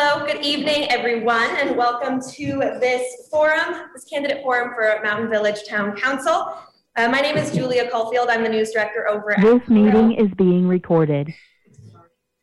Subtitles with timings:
[0.00, 5.66] Hello, good evening, everyone, and welcome to this forum, this candidate forum for Mountain Village
[5.68, 6.56] Town Council.
[6.94, 8.28] Uh, my name is Julia Caulfield.
[8.28, 9.42] I'm the news director over at.
[9.42, 11.34] This meeting is being recorded.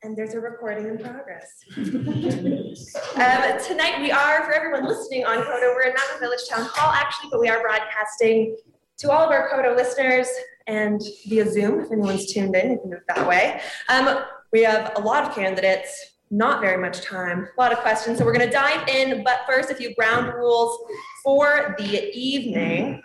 [0.04, 1.64] And there's a recording in progress.
[3.16, 6.92] Um, tonight, we are, for everyone listening on KOTO, we're in Mountain Village Town Hall,
[6.92, 8.58] actually, but we are broadcasting
[8.98, 10.28] to all of our KOTO listeners
[10.68, 13.62] and via Zoom, if anyone's tuned in, you can do it that way.
[13.88, 18.18] Um, we have a lot of candidates, not very much time, a lot of questions,
[18.18, 20.78] so we're gonna dive in, but first, a few ground rules
[21.24, 23.02] for the evening.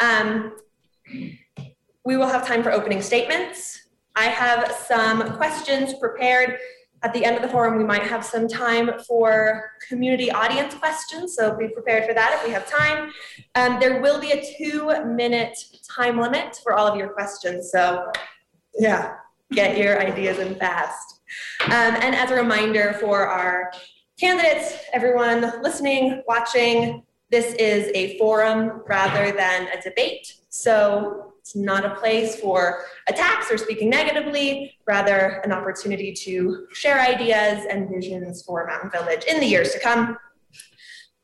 [0.00, 0.56] Um,
[2.04, 3.88] we will have time for opening statements.
[4.16, 6.58] I have some questions prepared.
[7.02, 11.36] At the end of the forum, we might have some time for community audience questions,
[11.36, 13.12] so be prepared for that if we have time.
[13.54, 15.56] Um, there will be a two-minute
[15.88, 18.10] time limit for all of your questions, so
[18.78, 19.14] yeah,
[19.52, 21.19] get your ideas in fast.
[21.66, 23.72] Um, and as a reminder for our
[24.18, 30.34] candidates, everyone listening, watching, this is a forum rather than a debate.
[30.48, 37.00] So it's not a place for attacks or speaking negatively, rather an opportunity to share
[37.00, 40.18] ideas and visions for Mountain Village in the years to come.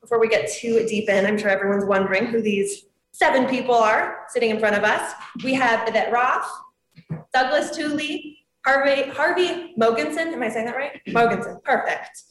[0.01, 4.25] Before we get too deep in, I'm sure everyone's wondering who these seven people are
[4.29, 5.13] sitting in front of us.
[5.43, 6.49] We have Yvette Roth,
[7.33, 8.36] Douglas Tooley,
[8.67, 11.01] Harvey, Harvey Mogensen, am I saying that right?
[11.07, 12.23] Mogensen, perfect.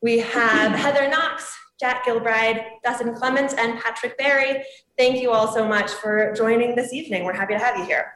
[0.00, 4.62] We have Heather Knox, Jack Gilbride, Dustin Clements, and Patrick Berry.
[4.96, 7.24] Thank you all so much for joining this evening.
[7.24, 8.12] We're happy to have you here.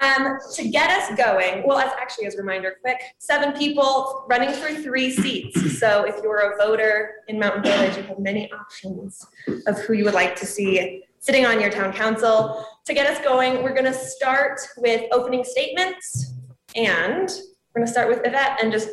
[0.00, 4.52] Um, to get us going, well, as actually as a reminder, quick, seven people running
[4.52, 5.80] for three seats.
[5.80, 9.26] So if you're a voter in Mountain Village, you have many options
[9.66, 12.64] of who you would like to see sitting on your town council.
[12.86, 16.34] To get us going, we're gonna start with opening statements
[16.74, 17.28] and
[17.74, 18.88] we're gonna start with Yvette and just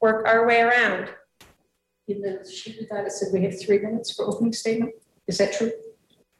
[0.00, 1.08] work our way around.
[2.08, 4.92] In the sheet we it said we have three minutes for opening statement.
[5.26, 5.72] Is that true?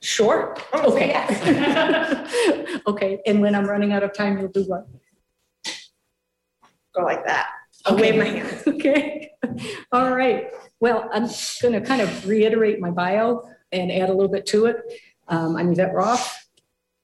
[0.03, 0.57] Sure.
[0.73, 1.09] Oh, Okay.
[1.09, 2.81] yes.
[2.87, 4.87] Okay, and when I'm running out of time, you'll do what?
[6.95, 7.49] Go like that.
[7.87, 8.63] I'll wave my hand.
[8.67, 9.31] Okay,
[9.93, 10.49] all right.
[10.81, 11.29] Well, I'm
[11.63, 14.77] gonna kind of reiterate my bio and add a little bit to it.
[15.31, 16.49] Um, I'm Yvette Roth.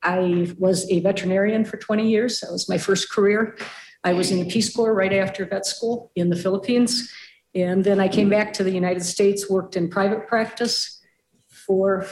[0.03, 2.41] I was a veterinarian for 20 years.
[2.41, 3.57] That was my first career.
[4.03, 7.13] I was in the Peace Corps right after vet school in the Philippines.
[7.55, 11.01] And then I came back to the United States, worked in private practice
[11.49, 12.05] for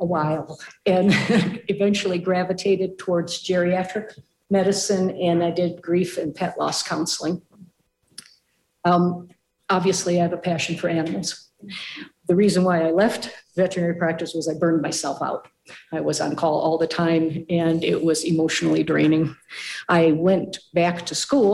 [0.00, 1.10] a while, and
[1.68, 4.18] eventually gravitated towards geriatric
[4.48, 7.42] medicine, and I did grief and pet loss counseling.
[8.84, 9.28] Um,
[9.70, 11.50] Obviously, I have a passion for animals.
[12.26, 15.48] The reason why I left veterinary practice was I burned myself out.
[15.92, 19.36] I was on call all the time, and it was emotionally draining.
[19.88, 21.52] I went back to school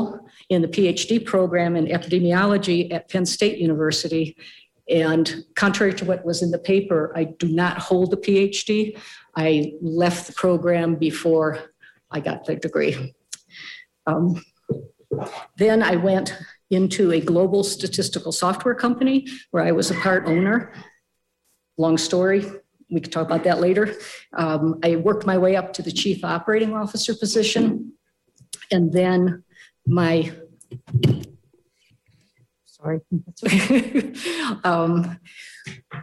[0.48, 4.36] in the PhD program in epidemiology at Penn State University.
[4.88, 8.98] And contrary to what was in the paper, I do not hold a PhD.
[9.34, 11.50] I left the program before
[12.10, 13.14] I got the degree.
[14.06, 14.44] Um,
[15.56, 16.36] Then I went
[16.70, 20.72] into a global statistical software company where I was a part owner.
[21.76, 22.44] Long story,
[22.90, 23.94] we could talk about that later.
[24.32, 27.92] Um, I worked my way up to the chief operating officer position.
[28.70, 29.44] And then
[29.86, 30.32] my,
[32.66, 33.00] sorry.
[34.64, 35.18] Um,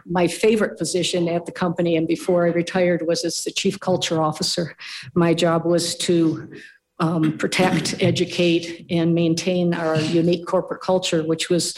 [0.06, 4.20] My favorite position at the company and before I retired was as the chief culture
[4.20, 4.76] officer.
[5.14, 6.52] My job was to
[6.98, 11.74] um, protect, educate, and maintain our unique corporate culture, which was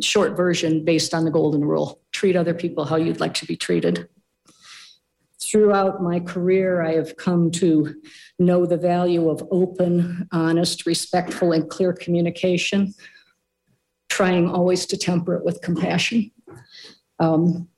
[0.00, 2.00] short version based on the golden rule.
[2.12, 4.08] Treat other people how you'd like to be treated.
[5.40, 7.94] Throughout my career, I have come to
[8.38, 12.92] know the value of open, honest, respectful, and clear communication,
[14.08, 16.30] trying always to temper it with compassion.
[17.18, 17.68] Um,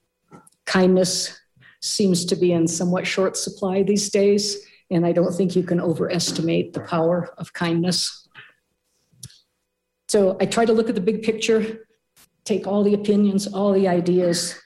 [0.66, 1.38] kindness
[1.80, 4.58] seems to be in somewhat short supply these days,
[4.90, 8.28] and I don't think you can overestimate the power of kindness.
[10.08, 11.86] So I try to look at the big picture,
[12.44, 14.58] take all the opinions, all the ideas,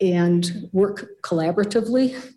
[0.00, 2.34] and work collaboratively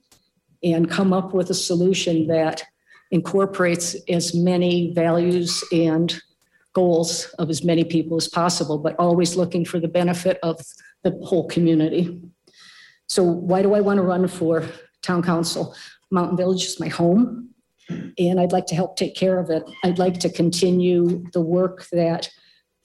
[0.64, 2.64] and come up with a solution that
[3.12, 6.20] incorporates as many values and
[6.74, 10.60] goals of as many people as possible, but always looking for the benefit of
[11.04, 12.22] the whole community.
[13.08, 14.68] So why do I want to run for
[15.02, 15.76] town council?
[16.12, 17.50] Mountain Village is my home,
[18.18, 19.64] and I'd like to help take care of it.
[19.84, 22.30] I'd like to continue the work that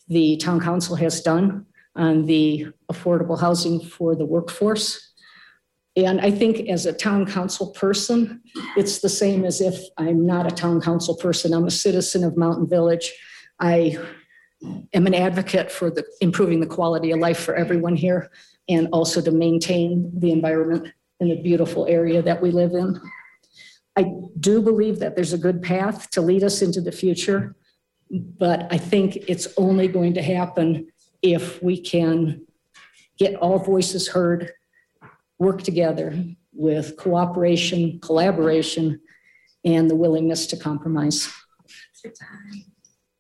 [0.08, 1.66] the town council has done
[1.96, 5.12] on the affordable housing for the workforce.
[5.96, 8.42] And I think as a town council person,
[8.76, 11.52] it's the same as if I'm not a town council person.
[11.52, 13.12] I'm a citizen of Mountain Village.
[13.58, 13.98] I
[14.92, 18.30] am an advocate for the improving the quality of life for everyone here
[18.68, 23.00] and also to maintain the environment in the beautiful area that we live in.
[23.96, 27.56] I do believe that there's a good path to lead us into the future,
[28.10, 30.86] but I think it's only going to happen
[31.22, 32.46] if we can
[33.18, 34.52] get all voices heard,
[35.38, 39.00] work together with cooperation, collaboration,
[39.64, 41.32] and the willingness to compromise.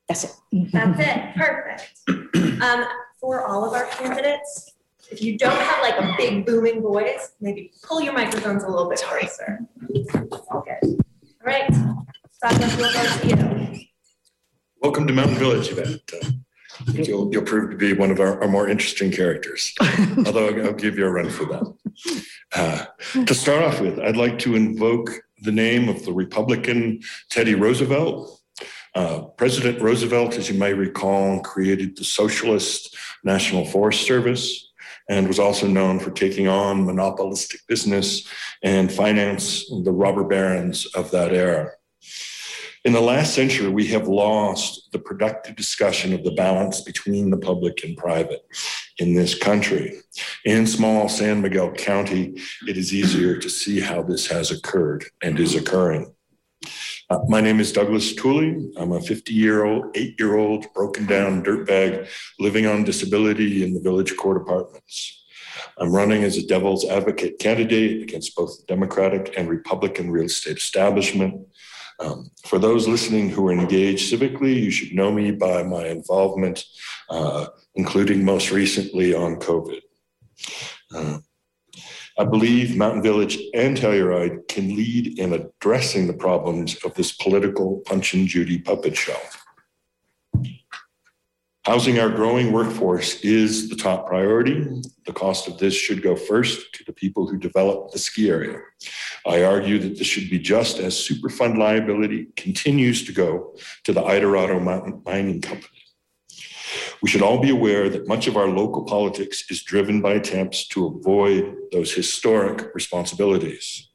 [0.08, 0.30] That's it.
[0.72, 2.62] That's it, perfect.
[2.62, 2.84] Um,
[3.20, 4.72] for all of our candidates,
[5.10, 8.88] if you don't have like a big booming voice, maybe pull your microphones a little
[8.88, 9.60] bit closer.
[10.50, 10.82] All good.
[10.82, 11.68] All right,
[12.42, 13.86] Douglas, we'll go to you.
[14.80, 16.00] Welcome to Mountain Village event.
[16.88, 19.72] I think You'll, you'll prove to be one of our, our more interesting characters,
[20.26, 21.74] although I'll- I'll give you a run for that.
[22.54, 22.84] Uh,
[23.26, 25.10] To start off with, I'd like to invoke
[25.42, 27.00] the name of the Republican
[27.30, 28.40] Teddy Roosevelt.
[28.94, 34.72] Uh, President Roosevelt, as you may recall, created the Socialist National Forest Service
[35.08, 38.26] and was also known for taking on monopolistic business
[38.62, 41.70] and finance the robber barons of that era.
[42.82, 47.36] In the last century, we have lost the productive discussion of the balance between the
[47.36, 48.40] public and private
[48.98, 49.98] in this country.
[50.46, 55.38] In small San Miguel County, it is easier to see how this has occurred and
[55.38, 56.14] is occurring.
[57.10, 58.72] Uh, my name is Douglas Tooley.
[58.78, 63.74] I'm a 50 year old, eight year old, broken down dirtbag living on disability in
[63.74, 65.20] the village court apartments.
[65.76, 70.56] I'm running as a devil's advocate candidate against both the Democratic and Republican real estate
[70.56, 71.46] establishment.
[72.00, 76.64] Um, for those listening who are engaged civically, you should know me by my involvement,
[77.10, 79.80] uh, including most recently on COVID.
[80.94, 81.18] Uh,
[82.18, 87.82] I believe Mountain Village and Telluride can lead in addressing the problems of this political
[87.86, 89.16] Punch and Judy puppet show.
[91.66, 94.64] Housing our growing workforce is the top priority.
[95.04, 98.60] The cost of this should go first to the people who develop the ski area.
[99.26, 103.54] I argue that this should be just as Superfund liability continues to go
[103.84, 105.82] to the Idarado Mountain Mining Company.
[107.02, 110.66] We should all be aware that much of our local politics is driven by attempts
[110.68, 113.89] to avoid those historic responsibilities.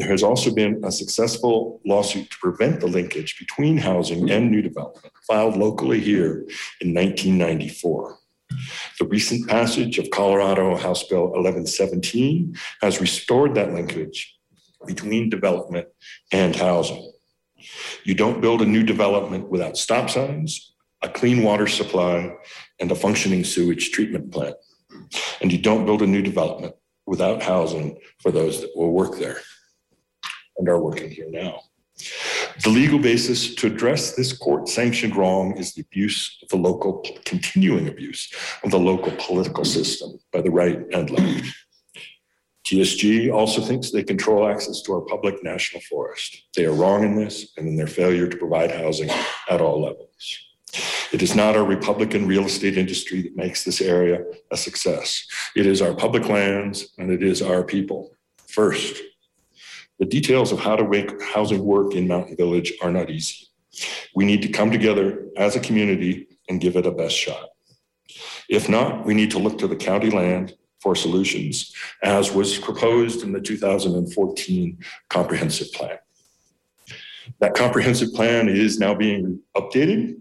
[0.00, 4.62] There has also been a successful lawsuit to prevent the linkage between housing and new
[4.62, 6.46] development filed locally here
[6.80, 8.16] in 1994.
[8.98, 14.38] The recent passage of Colorado House Bill 1117 has restored that linkage
[14.86, 15.88] between development
[16.32, 17.12] and housing.
[18.04, 22.34] You don't build a new development without stop signs, a clean water supply,
[22.80, 24.56] and a functioning sewage treatment plant.
[25.42, 26.74] And you don't build a new development
[27.04, 29.36] without housing for those that will work there
[30.60, 31.62] and are working here now.
[32.62, 37.04] The legal basis to address this court sanctioned wrong is the abuse of the local,
[37.24, 41.46] continuing abuse of the local political system by the right and left.
[42.66, 46.44] TSG also thinks they control access to our public national forest.
[46.54, 49.10] They are wrong in this and in their failure to provide housing
[49.48, 50.38] at all levels.
[51.12, 54.22] It is not our Republican real estate industry that makes this area
[54.52, 55.26] a success.
[55.56, 58.14] It is our public lands and it is our people
[58.46, 59.02] first.
[60.00, 63.46] The details of how to make housing work in Mountain Village are not easy.
[64.14, 67.50] We need to come together as a community and give it a best shot.
[68.48, 73.22] If not, we need to look to the county land for solutions, as was proposed
[73.22, 74.78] in the 2014
[75.10, 75.98] comprehensive plan.
[77.40, 80.18] That comprehensive plan is now being updated.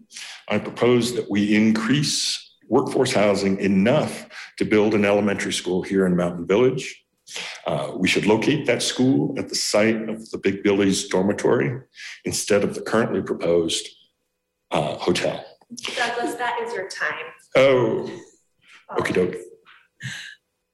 [0.50, 4.28] I propose that we increase workforce housing enough
[4.58, 7.06] to build an elementary school here in Mountain Village.
[7.66, 11.82] Uh, we should locate that school at the site of the Big Billy's dormitory
[12.26, 13.88] instead of the currently proposed
[14.72, 15.44] uh, hotel.
[15.96, 17.26] Douglas, that is your time.
[17.56, 18.10] Oh,
[18.98, 19.36] okey doke.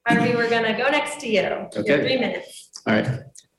[0.08, 1.42] Harvey, we're gonna go next to you.
[1.42, 2.00] You Okay.
[2.02, 2.70] three minutes.
[2.88, 3.08] All right.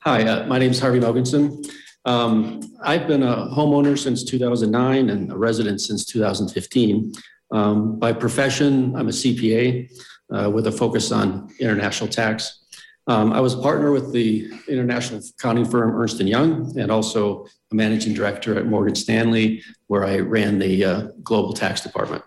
[0.03, 1.65] Hi, uh, my name is Harvey Mogensen.
[2.05, 7.11] Um, I've been a homeowner since 2009 and a resident since 2015.
[7.51, 9.89] Um, By profession, I'm a CPA
[10.33, 12.63] uh, with a focus on international tax.
[13.07, 17.75] Um, I was a partner with the international accounting firm Ernst Young and also a
[17.75, 22.23] managing director at Morgan Stanley, where I ran the uh, global tax department.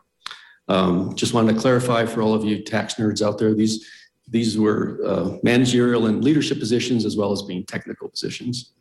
[0.68, 3.86] Um, Just wanted to clarify for all of you tax nerds out there, these
[4.28, 8.72] these were uh, managerial and leadership positions as well as being technical positions.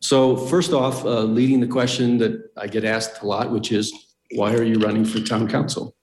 [0.00, 3.90] So first off, uh, leading the question that I get asked a lot, which is,
[4.34, 5.96] why are you running for town council?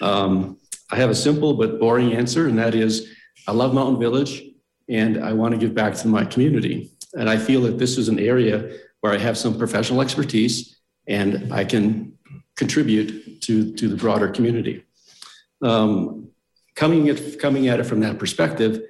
[0.00, 0.58] Um,
[0.92, 3.08] I have a simple but boring answer, and that is,
[3.48, 4.44] I love Mountain Village.
[4.90, 6.90] And I want to give back to my community.
[7.14, 11.52] And I feel that this is an area where I have some professional expertise and
[11.52, 12.18] I can
[12.56, 14.84] contribute to, to the broader community.
[15.62, 16.28] Um,
[16.74, 18.82] coming, at, coming at it from that perspective,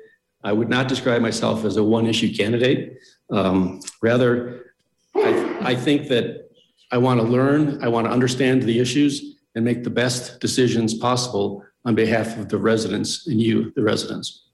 [0.43, 2.99] I would not describe myself as a one issue candidate.
[3.31, 4.73] Um, rather,
[5.15, 6.51] I, I think that
[6.91, 10.95] I want to learn, I want to understand the issues and make the best decisions
[10.95, 14.50] possible on behalf of the residents and you, the residents.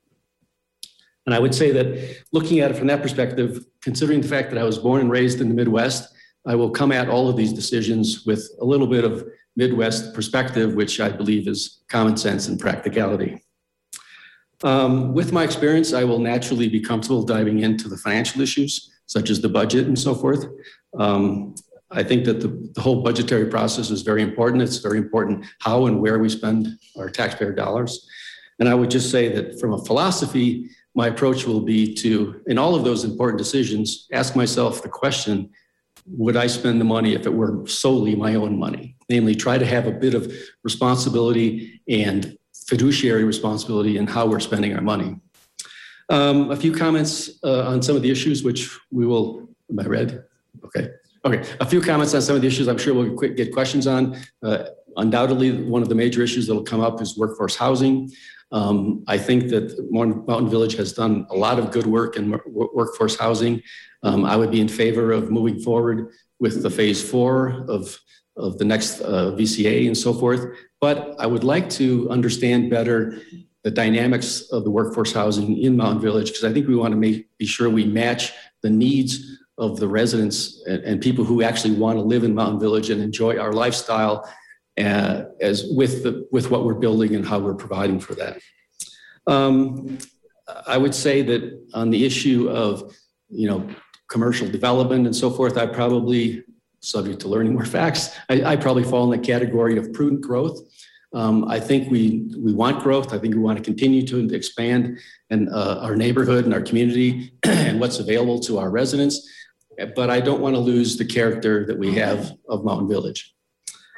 [1.27, 4.59] And I would say that looking at it from that perspective, considering the fact that
[4.59, 6.15] I was born and raised in the Midwest,
[6.47, 10.75] I will come at all of these decisions with a little bit of Midwest perspective,
[10.75, 13.43] which I believe is common sense and practicality.
[14.63, 19.29] Um, with my experience, I will naturally be comfortable diving into the financial issues, such
[19.29, 20.47] as the budget and so forth.
[20.99, 21.57] Um,
[21.91, 24.63] I think that the, the whole budgetary process is very important.
[24.63, 28.09] It's very important how and where we spend our taxpayer dollars.
[28.59, 32.57] And I would just say that from a philosophy, my approach will be to, in
[32.57, 35.51] all of those important decisions, ask myself the question
[36.09, 38.97] would I spend the money if it were solely my own money?
[39.09, 44.75] Namely, try to have a bit of responsibility and fiduciary responsibility in how we're spending
[44.75, 45.17] our money.
[46.09, 49.87] Um, a few comments uh, on some of the issues, which we will, am I
[49.87, 50.25] read?
[50.65, 50.91] Okay.
[51.25, 51.57] Okay.
[51.59, 54.17] A few comments on some of the issues I'm sure we'll get questions on.
[54.45, 58.13] Uh, undoubtedly, one of the major issues that will come up is workforce housing.
[58.53, 63.19] Um, I think that Mountain Village has done a lot of good work in workforce
[63.19, 63.63] housing.
[64.03, 67.99] Um, I would be in favor of moving forward with the phase four of,
[68.37, 70.57] of the next uh, VCA and so forth.
[70.81, 73.21] But I would like to understand better
[73.65, 76.97] the dynamics of the workforce housing in Mountain Village because I think we want to
[76.97, 81.75] make, be sure we match the needs of the residents and, and people who actually
[81.75, 84.31] want to live in Mountain Village and enjoy our lifestyle
[84.79, 88.39] uh, as with the with what we're building and how we're providing for that.
[89.27, 89.99] Um,
[90.67, 92.95] I would say that on the issue of
[93.29, 93.69] you know
[94.09, 96.45] commercial development and so forth, I probably
[96.81, 98.17] subject to learning more facts.
[98.29, 100.61] I, I probably fall in the category of prudent growth.
[101.15, 103.13] Um, I think we we want growth.
[103.13, 104.99] I think we want to continue to expand
[105.31, 109.27] and uh, our neighborhood and our community and what's available to our residents.
[109.95, 113.36] But I don't want to lose the character that we have of Mountain Village.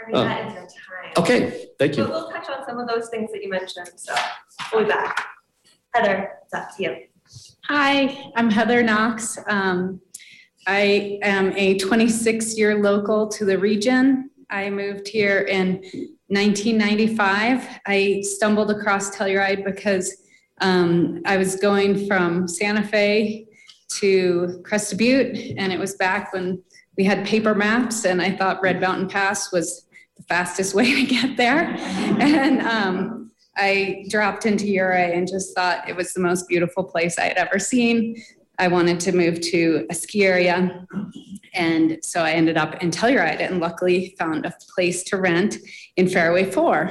[0.09, 1.13] I mean, that is our time.
[1.19, 2.05] Okay, thank But you.
[2.09, 4.15] we'll touch on some of those things that you mentioned, so
[4.73, 5.27] we'll be back.
[5.95, 6.97] Heather, it's up to you.
[7.67, 9.39] Hi, I'm Heather Knox.
[9.49, 10.01] Um,
[10.67, 14.31] I am a 26-year local to the region.
[14.51, 15.83] I moved here in
[16.29, 17.81] 1995.
[17.87, 20.23] I stumbled across Telluride because
[20.63, 23.47] um, I was going from Santa Fe
[23.99, 26.63] to Crested Butte, and it was back when
[26.97, 29.88] we had paper maps, and I thought Red Mountain Pass was
[30.19, 31.75] the fastest way to get there.
[32.21, 37.19] And um, I dropped into Ouray and just thought it was the most beautiful place
[37.19, 38.23] I had ever seen.
[38.61, 40.87] I wanted to move to a ski area.
[41.55, 45.57] And so I ended up in Telluride and luckily found a place to rent
[45.97, 46.91] in Fairway 4.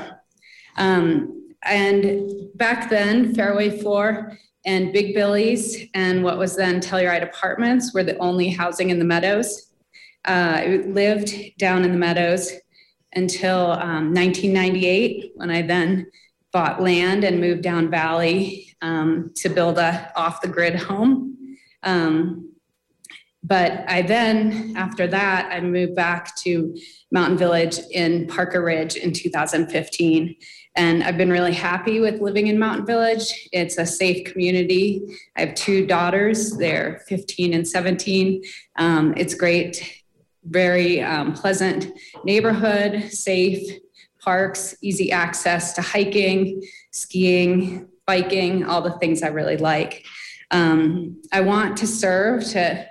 [0.78, 7.94] Um, and back then, Fairway 4 and Big Billy's and what was then Telluride Apartments
[7.94, 9.74] were the only housing in the meadows.
[10.26, 12.52] Uh, I lived down in the meadows
[13.18, 16.08] until um, 1998 when I then
[16.54, 21.38] bought land and moved down valley um, to build a off the grid home.
[21.84, 22.54] Um,
[23.44, 26.76] but I then, after that, I moved back to
[27.12, 30.36] Mountain Village in Parker Ridge in 2015.
[30.76, 33.48] And I've been really happy with living in Mountain Village.
[33.54, 35.02] It's a safe community.
[35.38, 38.44] I have two daughters, they're 15 and 17.
[38.76, 40.04] Um, it's great,
[40.50, 41.88] very um, pleasant
[42.24, 43.80] neighborhood, safe,
[44.20, 46.62] parks, easy access to hiking,
[46.92, 50.06] skiing, biking, all the things I really like.
[50.52, 52.86] Um, I want to serve to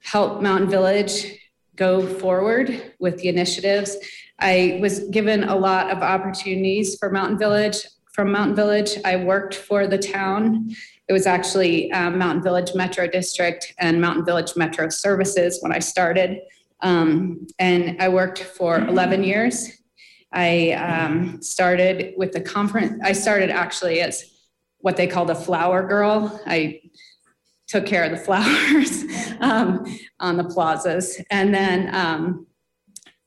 [0.00, 1.38] help Mountain Village
[1.76, 3.96] go forward with the initiatives.
[4.38, 7.78] I was given a lot of opportunities for Mountain Village.
[8.12, 10.74] From Mountain Village, I worked for the town.
[11.08, 15.78] It was actually um, Mountain Village Metro District and Mountain Village Metro Services when I
[15.78, 16.40] started.
[16.80, 19.70] Um, and I worked for 11 years.
[20.32, 24.24] I um, started with the conference, I started actually as
[24.78, 26.40] what they called a flower girl.
[26.46, 26.82] I
[27.66, 29.04] took care of the flowers
[29.40, 29.84] um,
[30.20, 31.20] on the plazas.
[31.30, 32.46] And then um,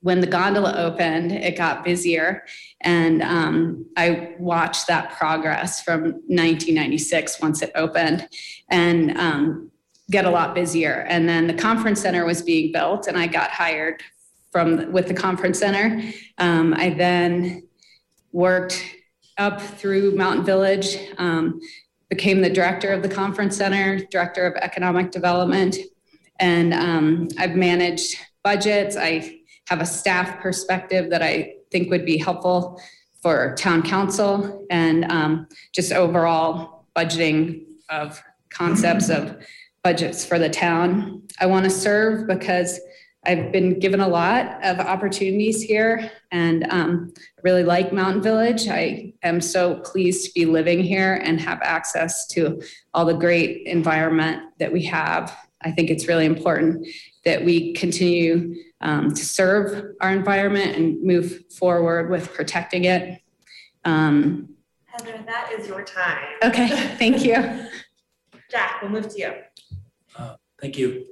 [0.00, 2.44] when the gondola opened, it got busier.
[2.80, 8.26] And um, I watched that progress from 1996 once it opened
[8.70, 9.70] and um,
[10.10, 11.06] get a lot busier.
[11.08, 14.02] And then the conference center was being built, and I got hired
[14.50, 16.02] from with the conference center.
[16.38, 17.62] Um, I then
[18.32, 18.84] worked
[19.38, 20.98] up through Mountain Village.
[21.18, 21.60] Um,
[22.08, 25.76] became the director of the conference center, director of economic development,
[26.40, 28.96] and um, I've managed budgets.
[28.96, 32.82] I have a staff perspective that I think would be helpful
[33.22, 39.36] for town council and um, just overall budgeting of concepts of
[39.82, 41.22] budgets for the town.
[41.40, 42.80] I want to serve because
[43.26, 48.68] I've been given a lot of opportunities here and um, I really like Mountain Village.
[48.68, 52.62] I am so pleased to be living here and have access to
[52.94, 55.36] all the great environment that we have.
[55.62, 56.86] I think it's really important
[57.26, 63.20] that we continue um, to serve our environment and move forward with protecting it.
[63.84, 64.54] Um,
[64.86, 66.26] Heather, that is your time.
[66.42, 67.34] okay, thank you.
[68.50, 69.32] Jack, we'll move to you.
[70.60, 71.06] Thank you.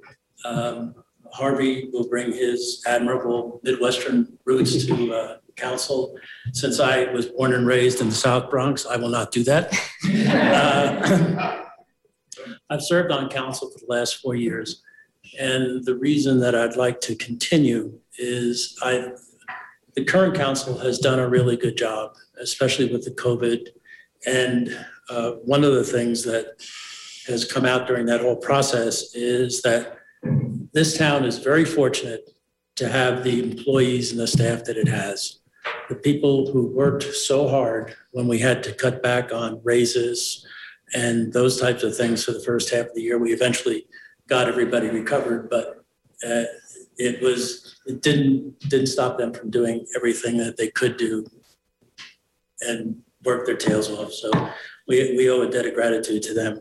[0.44, 0.94] Um,
[1.32, 6.16] Harvey will bring his admirable Midwestern roots to uh, council.
[6.52, 9.74] Since I was born and raised in the South Bronx, I will not do that.
[10.30, 11.64] Uh,
[12.70, 14.82] I've served on council for the last four years.
[15.38, 19.12] And the reason that I'd like to continue is I,
[19.94, 23.68] the current council has done a really good job, especially with the COVID.
[24.26, 26.56] And uh, one of the things that
[27.28, 29.98] has come out during that whole process is that
[30.72, 32.30] this town is very fortunate
[32.76, 35.40] to have the employees and the staff that it has.
[35.88, 40.46] The people who worked so hard when we had to cut back on raises
[40.94, 43.18] and those types of things for the first half of the year.
[43.18, 43.86] We eventually
[44.28, 45.84] got everybody recovered, but
[46.26, 46.44] uh,
[46.96, 51.26] it was, it didn't, didn't stop them from doing everything that they could do
[52.60, 54.12] and work their tails off.
[54.12, 54.30] So
[54.86, 56.60] we, we owe a debt of gratitude to them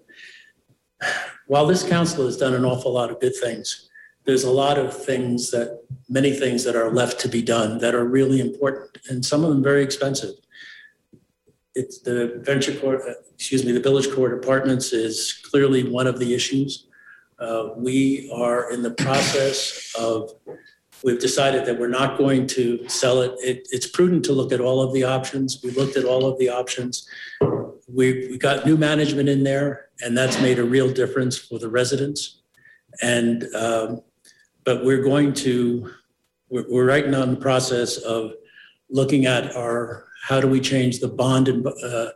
[1.48, 3.90] while this council has done an awful lot of good things,
[4.26, 7.96] there's a lot of things that, many things that are left to be done that
[7.96, 10.36] are really important, and some of them very expensive.
[11.76, 16.34] It's the venture court, excuse me, the village court apartments is clearly one of the
[16.34, 16.88] issues.
[17.40, 20.32] Uh, We are in the process of,
[21.04, 23.34] we've decided that we're not going to sell it.
[23.44, 25.62] It, it's prudent to look at all of the options.
[25.64, 27.08] We looked at all of the options.
[27.88, 31.70] We, we got new management in there, and that's made a real difference for the
[31.70, 32.42] residents.
[33.02, 34.02] And, um,
[34.66, 35.94] but we're going to,
[36.50, 38.34] we're, we're right now in the process of
[38.90, 42.10] looking at our, how do we change the bond and, uh,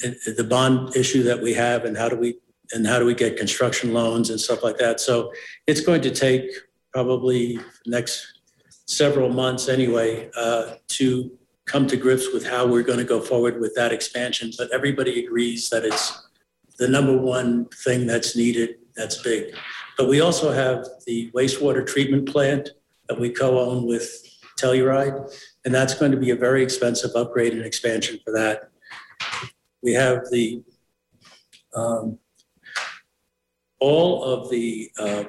[0.00, 2.38] the bond issue that we have, and how do we,
[2.72, 5.00] and how do we get construction loans and stuff like that.
[5.00, 5.32] So
[5.66, 6.44] it's going to take
[6.92, 8.40] probably next
[8.86, 11.37] several months anyway, uh, to
[11.68, 14.50] come to grips with how we're going to go forward with that expansion.
[14.56, 16.28] But everybody agrees that it's
[16.78, 19.54] the number one thing that's needed, that's big.
[19.96, 22.70] But we also have the wastewater treatment plant
[23.08, 24.08] that we co-own with
[24.58, 25.32] Telluride,
[25.64, 28.70] and that's going to be a very expensive upgrade and expansion for that.
[29.82, 30.62] We have the,
[31.74, 32.18] um,
[33.78, 35.24] all of the uh,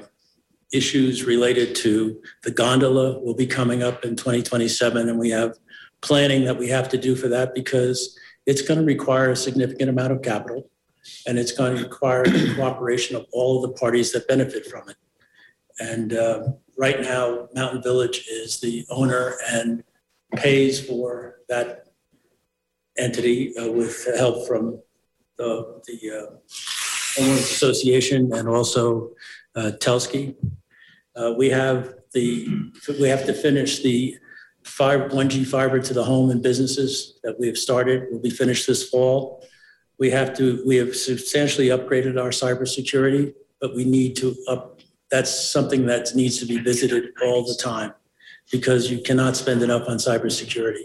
[0.71, 5.57] issues related to the gondola will be coming up in 2027, and we have
[6.01, 9.89] planning that we have to do for that because it's going to require a significant
[9.89, 10.69] amount of capital
[11.27, 14.89] and it's going to require the cooperation of all of the parties that benefit from
[14.89, 14.95] it.
[15.79, 16.43] And uh,
[16.77, 19.83] right now, Mountain Village is the owner and
[20.35, 21.87] pays for that
[22.97, 24.81] entity uh, with help from
[25.37, 26.35] the, the uh,
[27.17, 29.11] homeowners association and also
[29.55, 30.35] uh, Telski.
[31.15, 32.47] Uh, we have the,
[32.99, 34.17] we have to finish the
[34.69, 38.67] fiber, 1G fiber to the home and businesses that we have started will be finished
[38.67, 39.45] this fall.
[39.97, 44.79] We have to, we have substantially upgraded our cybersecurity, but we need to up,
[45.11, 47.93] that's something that needs to be visited all the time
[48.51, 50.83] because you cannot spend enough on cybersecurity.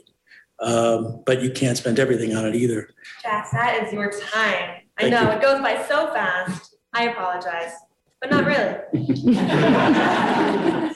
[0.60, 2.88] Um, but you can't spend everything on it either.
[3.22, 4.80] Jack, that is your time.
[4.96, 5.36] I Thank know, you.
[5.36, 6.76] it goes by so fast.
[6.92, 7.72] I apologize,
[8.20, 8.76] but not really.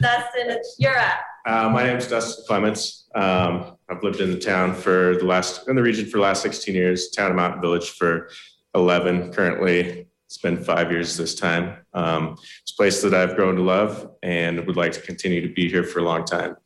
[0.00, 1.20] Dustin, it's you're up.
[1.46, 3.06] Uh, my name is Dustin Clements.
[3.14, 6.40] Um, I've lived in the town for the last, in the region for the last
[6.40, 8.30] 16 years, town of Mountain Village for
[8.74, 10.06] 11 currently.
[10.24, 11.84] It's been five years this time.
[11.92, 15.52] Um, it's a place that I've grown to love and would like to continue to
[15.52, 16.56] be here for a long time.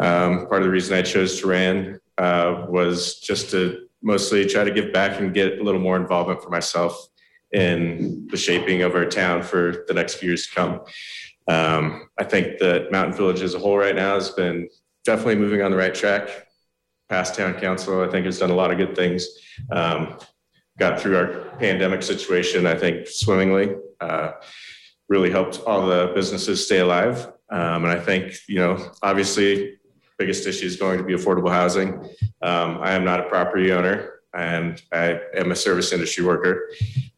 [0.00, 4.70] Um, part of the reason I chose Turan uh, was just to mostly try to
[4.70, 7.08] give back and get a little more involvement for myself
[7.52, 10.80] in the shaping of our town for the next few years to come.
[11.48, 14.68] Um, I think that Mountain Village as a whole right now has been
[15.04, 16.28] definitely moving on the right track.
[17.08, 19.28] Past town council, I think, has done a lot of good things.
[19.70, 20.18] Um,
[20.78, 23.76] got through our pandemic situation, I think, swimmingly.
[24.00, 24.32] Uh,
[25.08, 27.26] really helped all the businesses stay alive.
[27.48, 29.78] Um, and I think, you know, obviously,
[30.18, 31.94] biggest issue is going to be affordable housing.
[32.42, 34.15] Um, I am not a property owner.
[34.36, 36.70] And I am a service industry worker.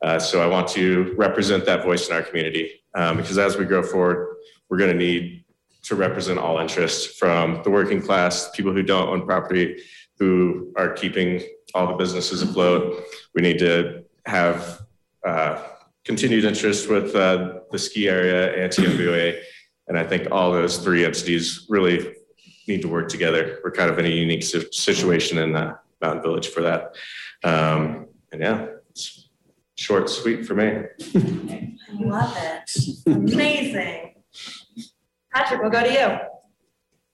[0.02, 3.64] Uh, so I want to represent that voice in our community um, because as we
[3.64, 4.36] grow forward,
[4.68, 5.44] we're going to need
[5.84, 9.82] to represent all interests from the working class, people who don't own property,
[10.18, 11.42] who are keeping
[11.74, 13.02] all the businesses afloat.
[13.34, 14.82] We need to have
[15.26, 15.62] uh,
[16.04, 19.40] continued interest with uh, the ski area and TMVOA.
[19.88, 22.14] And I think all those three entities really
[22.66, 23.58] need to work together.
[23.64, 26.94] We're kind of in a unique situation in uh, Mountain Village for that.
[27.44, 29.28] Um, and yeah, it's
[29.74, 30.84] short, sweet for me.
[31.14, 33.06] I love it.
[33.06, 34.14] Amazing.
[35.32, 36.18] Patrick, we'll go to you.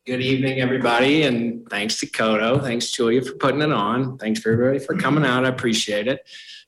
[0.06, 2.62] Good evening, everybody, and thanks to KOTO.
[2.62, 4.18] Thanks, Julia, for putting it on.
[4.18, 5.46] Thanks for everybody for coming out.
[5.46, 6.20] I appreciate it.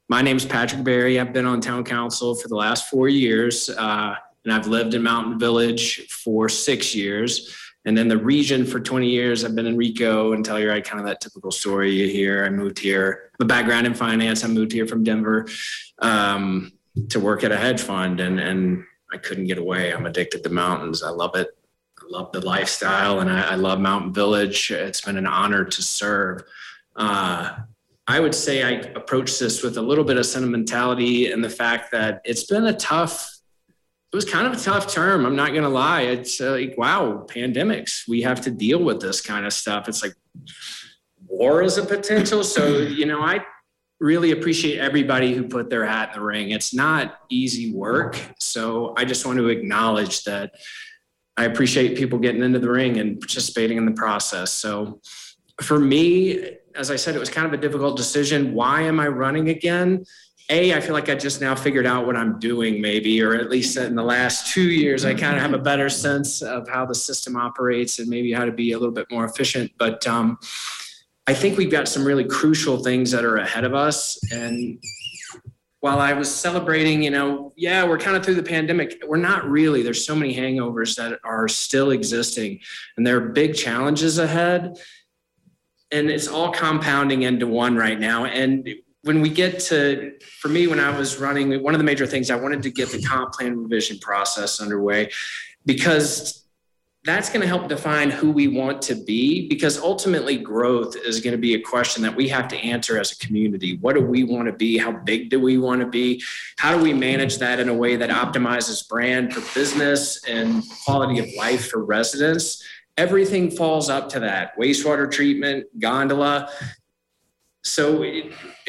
[0.08, 1.20] My name is Patrick Berry.
[1.20, 5.02] I've been on town council for the last four years, uh, and I've lived in
[5.02, 7.54] Mountain Village for six years.
[7.86, 9.44] And then the region for 20 years.
[9.44, 12.44] I've been in Rico and Telluride, kind of that typical story you hear.
[12.44, 14.44] I moved here, a background in finance.
[14.44, 15.46] I moved here from Denver
[16.00, 16.72] um,
[17.10, 19.92] to work at a hedge fund, and and I couldn't get away.
[19.92, 21.02] I'm addicted to mountains.
[21.02, 21.56] I love it.
[21.98, 24.70] I love the lifestyle and I, I love Mountain Village.
[24.70, 26.42] It's been an honor to serve.
[26.94, 27.56] Uh,
[28.06, 31.90] I would say I approach this with a little bit of sentimentality and the fact
[31.92, 33.35] that it's been a tough,
[34.12, 35.26] it was kind of a tough term.
[35.26, 36.02] I'm not going to lie.
[36.02, 38.08] It's uh, like, wow, pandemics.
[38.08, 39.88] We have to deal with this kind of stuff.
[39.88, 40.14] It's like
[41.26, 42.44] war is a potential.
[42.44, 43.44] So, you know, I
[43.98, 46.50] really appreciate everybody who put their hat in the ring.
[46.50, 48.18] It's not easy work.
[48.38, 50.52] So I just want to acknowledge that
[51.36, 54.52] I appreciate people getting into the ring and participating in the process.
[54.52, 55.00] So
[55.62, 58.54] for me, as I said, it was kind of a difficult decision.
[58.54, 60.04] Why am I running again?
[60.48, 63.50] A, I feel like I just now figured out what I'm doing, maybe, or at
[63.50, 66.86] least in the last two years, I kind of have a better sense of how
[66.86, 69.72] the system operates and maybe how to be a little bit more efficient.
[69.76, 70.38] But um,
[71.26, 74.20] I think we've got some really crucial things that are ahead of us.
[74.30, 74.80] And
[75.80, 79.48] while I was celebrating, you know, yeah, we're kind of through the pandemic, we're not
[79.48, 79.82] really.
[79.82, 82.60] There's so many hangovers that are still existing,
[82.96, 84.78] and there are big challenges ahead.
[85.92, 88.24] And it's all compounding into one right now.
[88.24, 88.68] And
[89.06, 92.28] when we get to, for me, when I was running, one of the major things
[92.28, 95.12] I wanted to get the comp plan revision process underway
[95.64, 96.44] because
[97.04, 101.30] that's going to help define who we want to be because ultimately growth is going
[101.30, 103.76] to be a question that we have to answer as a community.
[103.76, 104.76] What do we want to be?
[104.76, 106.20] How big do we want to be?
[106.58, 111.20] How do we manage that in a way that optimizes brand for business and quality
[111.20, 112.60] of life for residents?
[112.96, 116.50] Everything falls up to that wastewater treatment, gondola.
[117.66, 118.04] So,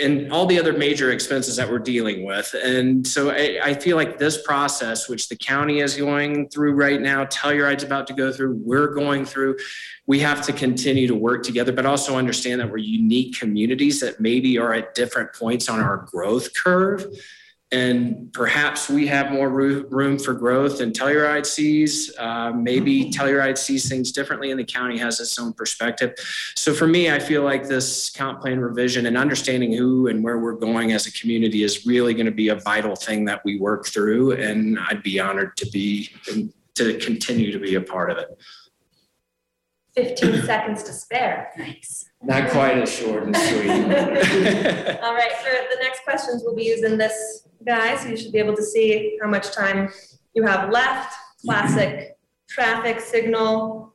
[0.02, 2.54] and all the other major expenses that we're dealing with.
[2.54, 7.00] And so I, I feel like this process, which the county is going through right
[7.00, 9.58] now, Telluride's about to go through, we're going through,
[10.08, 14.20] we have to continue to work together, but also understand that we're unique communities that
[14.20, 17.06] maybe are at different points on our growth curve.
[17.74, 22.16] And perhaps we have more room for growth than Telluride sees.
[22.18, 26.14] Uh, maybe Telluride sees things differently and the county has its own perspective.
[26.56, 30.40] So for me, I feel like this comp plan revision and understanding who and where
[30.40, 33.60] we're going as a community is really going to be a vital thing that we
[33.60, 34.32] work through.
[34.34, 36.10] And I'd be honored to be,
[36.76, 38.30] to continue to be a part of it.
[39.98, 41.52] 15 seconds to spare.
[41.58, 42.10] Nice.
[42.28, 43.70] Not quite as short and sweet.
[45.04, 48.40] All right, for the next questions, we'll be using this guy, so you should be
[48.40, 49.90] able to see how much time
[50.34, 51.16] you have left.
[51.42, 52.18] Classic
[52.50, 53.94] traffic signal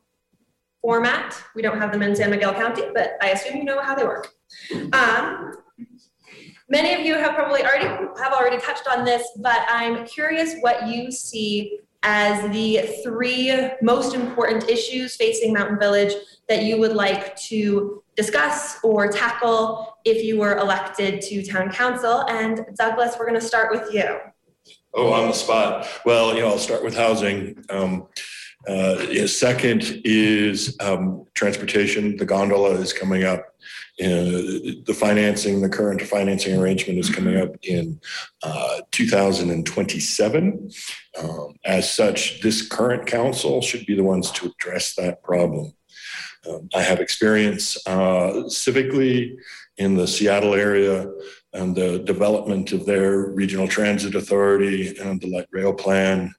[0.81, 1.41] format.
[1.55, 4.05] We don't have them in San Miguel County, but I assume you know how they
[4.05, 4.29] work.
[4.93, 5.53] Um,
[6.73, 10.89] Many of you have probably already, have already touched on this, but I'm curious what
[10.89, 16.15] you see as the three most important issues facing Mountain Village
[16.49, 22.25] that you would like to discuss or tackle if you were elected to town council.
[22.29, 24.19] And Douglas, we're going to start with you.
[24.95, 25.89] Oh, on the spot.
[26.05, 27.65] Well, you know, I'll start with housing.
[27.71, 28.09] Um,
[28.69, 32.17] uh, second is, um, transportation.
[32.17, 33.47] The gondola is coming up.
[34.01, 38.01] Uh, the financing, the current financing arrangement is coming up in,
[38.43, 40.71] uh, two thousand and twenty-seven.
[41.21, 45.73] Um, as such, this current council should be the ones to address that problem.
[46.49, 49.37] Um, I have experience, uh, civically
[49.79, 51.07] in the Seattle area
[51.53, 56.35] and the development of their regional transit authority and the light rail plan.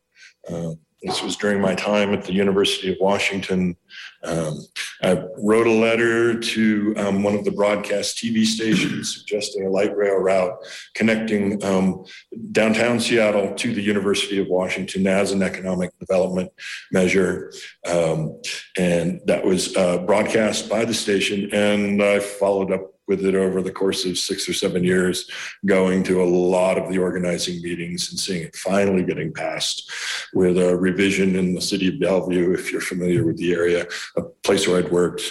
[0.50, 3.76] Uh, This was during my time at the University of Washington.
[4.24, 4.66] Um,
[5.02, 9.96] I wrote a letter to um, one of the broadcast TV stations suggesting a light
[9.98, 10.58] rail route
[10.96, 12.06] connecting um,
[12.54, 16.52] downtown Seattle to the University of Washington as an economic development
[16.92, 17.52] measure.
[17.86, 18.42] Um,
[18.78, 23.62] And that was uh, broadcast by the station and I followed up with it over
[23.62, 25.30] the course of six or seven years,
[25.66, 29.92] going to a lot of the organizing meetings and seeing it finally getting passed
[30.34, 33.86] with a revision in the city of Bellevue, if you're familiar with the area,
[34.18, 35.24] a place where I'd worked.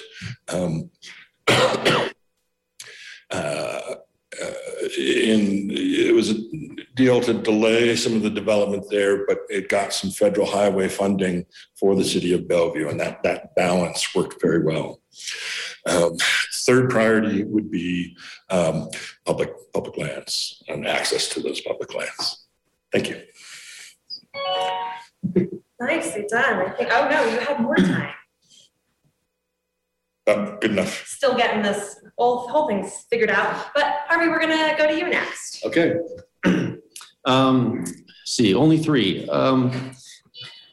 [0.48, 0.90] Um,
[1.48, 2.08] uh,
[4.98, 6.34] in, it was a
[6.94, 11.46] deal to delay some of the development there, but it got some federal highway funding
[11.78, 15.00] for the city of Bellevue, and that, that balance worked very well.
[15.86, 16.16] Um,
[16.64, 18.16] Third priority would be
[18.50, 18.88] um,
[19.24, 22.46] public, public lands and access to those public lands.
[22.92, 23.22] Thank you.
[25.80, 26.66] Nicely done.
[26.66, 28.14] I think, oh no, you had more time.
[30.26, 31.04] Uh, Good enough.
[31.06, 33.72] Still getting this whole, whole thing's figured out.
[33.74, 35.64] But Harvey, we're gonna go to you next.
[35.66, 35.96] Okay.
[37.24, 37.84] Um,
[38.24, 39.28] see, only three.
[39.28, 39.92] Um,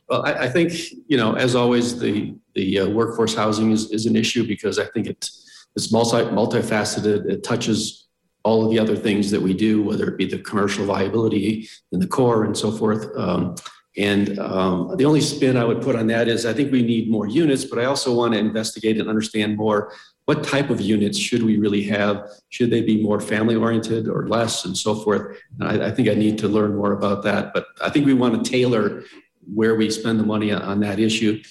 [0.08, 0.73] well, I, I think,
[1.08, 4.86] you know, as always, the, the uh, workforce housing is, is an issue because I
[4.86, 5.30] think it,
[5.75, 7.29] it's multi, multifaceted.
[7.29, 8.08] It touches
[8.43, 11.99] all of the other things that we do, whether it be the commercial viability in
[11.99, 13.05] the core and so forth.
[13.17, 13.55] Um,
[13.97, 17.10] and um, the only spin I would put on that is I think we need
[17.10, 19.91] more units, but I also want to investigate and understand more
[20.25, 22.29] what type of units should we really have?
[22.49, 25.36] Should they be more family oriented or less and so forth?
[25.60, 28.13] And I, I think I need to learn more about that, but I think we
[28.13, 29.03] want to tailor
[29.51, 31.41] where we spend the money on, that issue.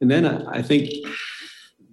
[0.00, 0.88] And then I, I think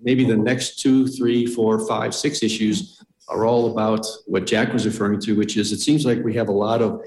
[0.06, 4.86] maybe the next two, three, four, five, six issues are all about what Jack was
[4.86, 7.02] referring to, which is it seems like we have a lot of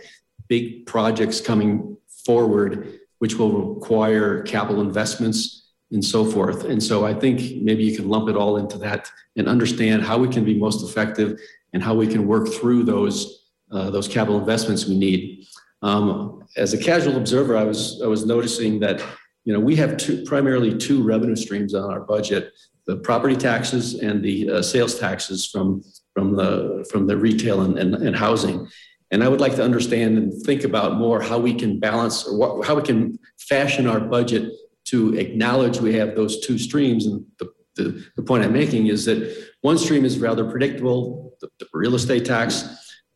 [0.48, 6.64] big projects coming forward, which will require capital investments and so forth.
[6.64, 10.18] And so I think maybe you can lump it all into that and understand how
[10.18, 11.38] we can be most effective
[11.72, 15.46] and how we can work through those uh, those capital investments we need.
[15.82, 19.04] Um, as a casual observer, I was I was noticing that
[19.44, 22.52] you know we have two primarily two revenue streams on our budget:
[22.88, 27.79] the property taxes and the uh, sales taxes from from the from the retail and,
[27.79, 28.66] and, and housing.
[29.11, 32.37] And I would like to understand and think about more how we can balance or
[32.37, 34.53] what, how we can fashion our budget
[34.87, 37.07] to acknowledge we have those two streams.
[37.07, 37.46] And the,
[37.77, 39.18] the, the point I'm making is that
[39.62, 42.53] one stream is rather predictable, the, the real estate tax,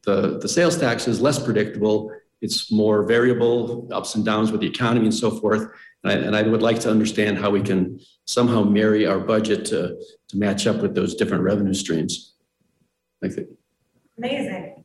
[0.04, 2.10] the, the sales tax is less predictable.
[2.40, 5.68] It's more variable, ups and downs with the economy and so forth.
[6.04, 9.64] And I, and I would like to understand how we can somehow marry our budget
[9.66, 9.96] to,
[10.28, 12.34] to match up with those different revenue streams.
[13.22, 13.48] I think.
[14.18, 14.84] Amazing.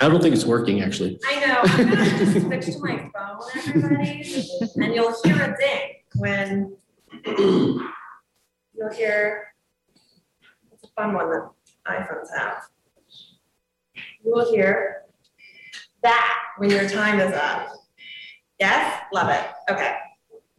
[0.00, 1.18] I don't think it's working, actually.
[1.26, 1.60] I know.
[1.64, 4.44] I'm gonna just switch to my phone, everybody,
[4.76, 6.76] and you'll hear a ding when
[7.26, 9.54] you'll hear.
[10.72, 11.50] It's a fun one that
[11.86, 12.64] iPhones have.
[14.24, 15.02] You will hear
[16.02, 17.68] that when your time is up.
[18.58, 19.72] Yes, love it.
[19.72, 19.96] Okay.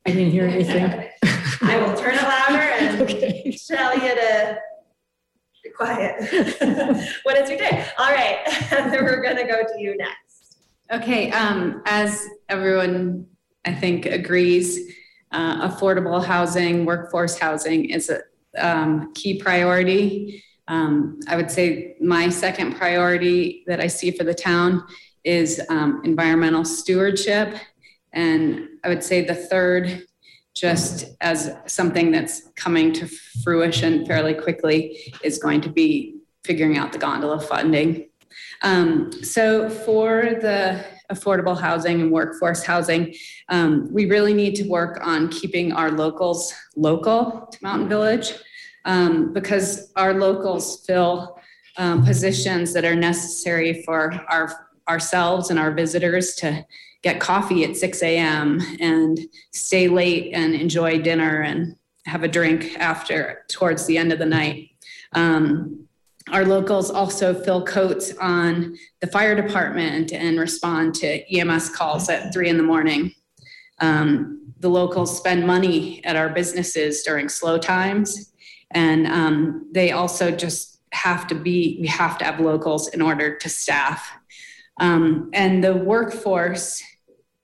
[0.05, 0.85] I didn't hear anything.
[1.61, 3.57] I will turn it louder and Okay.
[3.67, 4.59] tell you to
[5.63, 6.15] be quiet.
[7.23, 7.85] What is your day?
[7.97, 8.39] All right,
[8.73, 10.57] and then we're gonna go to you next.
[10.91, 13.27] Okay, um, as everyone,
[13.65, 14.91] I think, agrees,
[15.31, 18.21] uh, affordable housing, workforce housing is a,
[18.57, 20.43] um, key priority.
[20.67, 24.83] Um, I would say my second priority that I see for the town
[25.23, 27.55] is, um, environmental stewardship.
[28.13, 30.05] And I would say the third,
[30.53, 33.07] just as something that's coming to
[33.43, 38.09] fruition fairly quickly, is going to be figuring out the gondola funding.
[38.61, 43.13] Um, so for the affordable housing and workforce housing,
[43.49, 48.33] um, we really need to work on keeping our locals local to Mountain Village
[48.85, 51.39] um, because our locals fill
[51.77, 56.65] um, positions that are necessary for our ourselves and our visitors to
[57.03, 58.59] get coffee at 6 a.m.
[58.79, 59.19] and
[59.51, 64.25] stay late and enjoy dinner and have a drink after towards the end of the
[64.25, 64.69] night.
[65.13, 65.87] Um,
[66.31, 72.33] our locals also fill coats on the fire department and respond to EMS calls at
[72.33, 73.13] three in the morning.
[73.79, 78.31] Um, the locals spend money at our businesses during slow times.
[78.71, 83.35] And um, they also just have to be, we have to have locals in order
[83.37, 84.09] to staff.
[84.79, 86.81] Um, and the workforce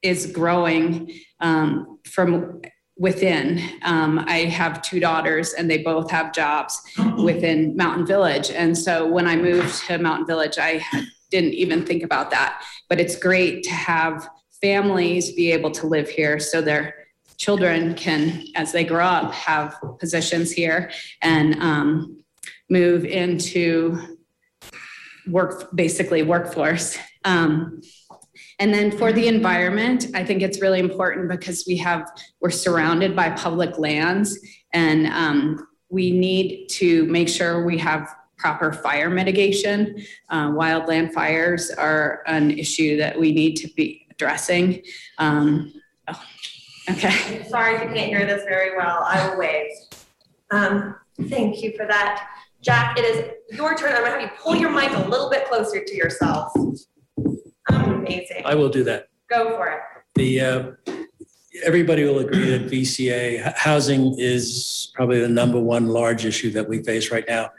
[0.01, 2.61] is growing um, from
[2.97, 3.61] within.
[3.83, 6.81] Um, I have two daughters and they both have jobs
[7.17, 8.51] within Mountain Village.
[8.51, 10.83] And so when I moved to Mountain Village, I
[11.31, 12.61] didn't even think about that.
[12.89, 14.27] But it's great to have
[14.61, 17.07] families be able to live here so their
[17.37, 22.21] children can, as they grow up, have positions here and um,
[22.69, 24.17] move into
[25.25, 26.97] work, basically workforce.
[27.23, 27.81] Um,
[28.59, 32.09] and then for the environment, I think it's really important because we have,
[32.41, 34.37] we're surrounded by public lands
[34.73, 40.01] and um, we need to make sure we have proper fire mitigation.
[40.29, 44.83] Uh, Wildland fires are an issue that we need to be addressing.
[45.17, 45.73] Um,
[46.07, 46.23] oh,
[46.89, 47.45] Okay.
[47.47, 49.03] Sorry if you can't hear this very well.
[49.05, 49.69] I will wave.
[50.49, 50.95] Um,
[51.29, 52.29] thank you for that.
[52.61, 53.93] Jack, it is your turn.
[53.93, 56.51] I'm gonna have you pull your mic a little bit closer to yourself.
[58.13, 58.41] Amazing.
[58.45, 59.07] I will do that.
[59.29, 59.79] Go for it.
[60.15, 60.71] The, uh,
[61.63, 66.67] everybody will agree that VCA, h- housing is probably the number one large issue that
[66.67, 67.51] we face right now.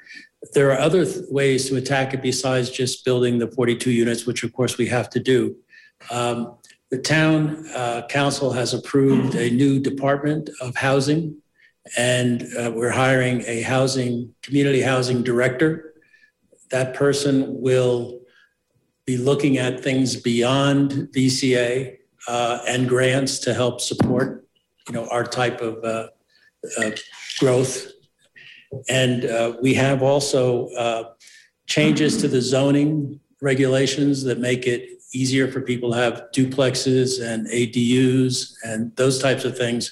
[0.54, 4.42] There are other th- ways to attack it besides just building the 42 units, which
[4.42, 5.56] of course we have to do.
[6.10, 6.56] Um,
[6.90, 11.36] The town uh, council has approved a new department of housing,
[11.96, 15.94] and uh, we're hiring a housing, community housing director.
[16.72, 18.19] That person will
[19.10, 21.96] be looking at things beyond VCA
[22.28, 24.46] uh, and grants to help support,
[24.86, 26.06] you know, our type of uh,
[26.78, 26.90] uh,
[27.40, 27.90] growth.
[28.88, 31.02] And uh, we have also uh,
[31.66, 37.48] changes to the zoning regulations that make it easier for people to have duplexes and
[37.48, 39.90] ADUs and those types of things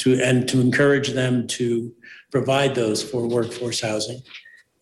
[0.00, 1.90] to, and to encourage them to
[2.30, 4.20] provide those for workforce housing.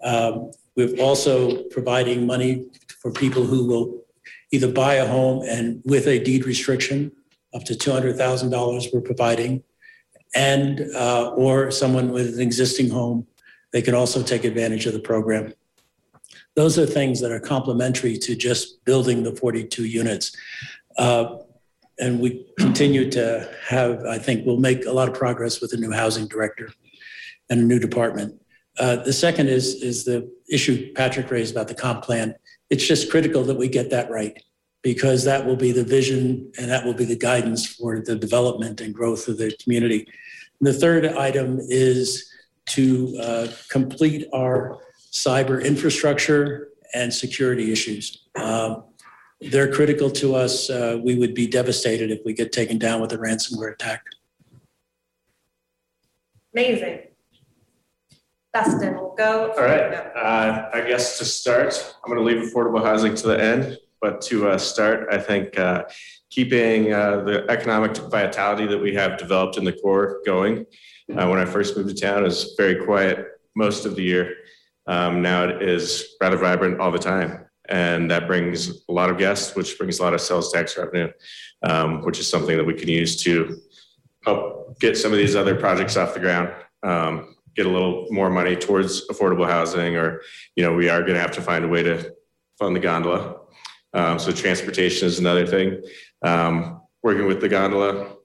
[0.03, 2.66] Um, We've also providing money
[3.07, 4.03] for people who will
[4.51, 7.12] either buy a home and with a deed restriction,
[7.55, 9.62] up to $200,000 we're providing,
[10.35, 13.25] and, uh, or someone with an existing home,
[13.73, 15.55] they can also take advantage of the program.
[16.57, 20.37] Those are things that are complementary to just building the 42 units.
[20.99, 21.37] Uh,
[21.99, 25.79] And we continue to have, I think we'll make a lot of progress with the
[25.79, 26.69] new housing director
[27.49, 28.31] and a new department.
[28.79, 30.19] Uh, The second is, is the
[30.51, 32.35] issue Patrick raised about the comp plan.
[32.70, 34.42] It's just critical that we get that right
[34.83, 38.81] because that will be the vision and that will be the guidance for the development
[38.81, 40.07] and growth of the community.
[40.61, 42.31] And the third item is
[42.66, 44.79] to uh, complete our
[45.12, 48.26] cyber infrastructure and security issues.
[48.37, 48.85] Um,
[49.40, 50.70] They're critical to us.
[50.70, 54.02] Uh, We would be devastated if we get taken down with a ransomware attack.
[56.55, 57.00] Amazing.
[58.57, 59.53] Dustin, we'll go.
[59.53, 63.38] All right, uh, I guess to start, I'm going to leave affordable housing to the
[63.38, 65.85] end, but to uh, start, I think uh,
[66.31, 70.64] keeping uh, the economic vitality that we have developed in the core going.
[71.14, 74.33] Uh, When I first moved to town, it was very quiet most of the year.
[74.87, 77.45] Um, Now it is rather vibrant all the time.
[77.69, 81.11] And that brings a lot of guests, which brings a lot of sales tax revenue,
[81.62, 83.61] um, which is something that we can use to
[84.25, 86.49] help get some of these other projects off the ground.
[86.83, 90.21] um, Get a little more money towards affordable housing, or,
[90.57, 92.14] you know, we are going to have to find a way to
[92.59, 93.37] fund the gondola.
[93.95, 95.83] Um, So transportation is another thing.
[96.23, 98.16] Um, Working with the gondola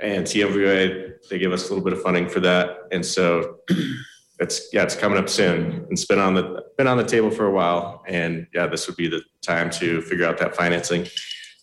[0.00, 2.78] and TMVOA, they give us a little bit of funding for that.
[2.92, 3.58] And so
[4.38, 5.86] it's, yeah, it's coming up soon.
[5.90, 8.04] It's been on the, been on the table for a while.
[8.06, 11.06] And yeah, this would be the time to figure out that financing.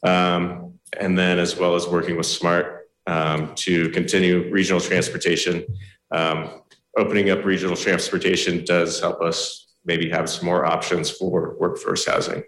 [0.03, 5.63] Um, And then as well as working with SMART um, to continue regional transportation.
[6.11, 6.61] Um,
[6.97, 12.43] Opening up regional transportation does help us maybe have some more options for workforce housing.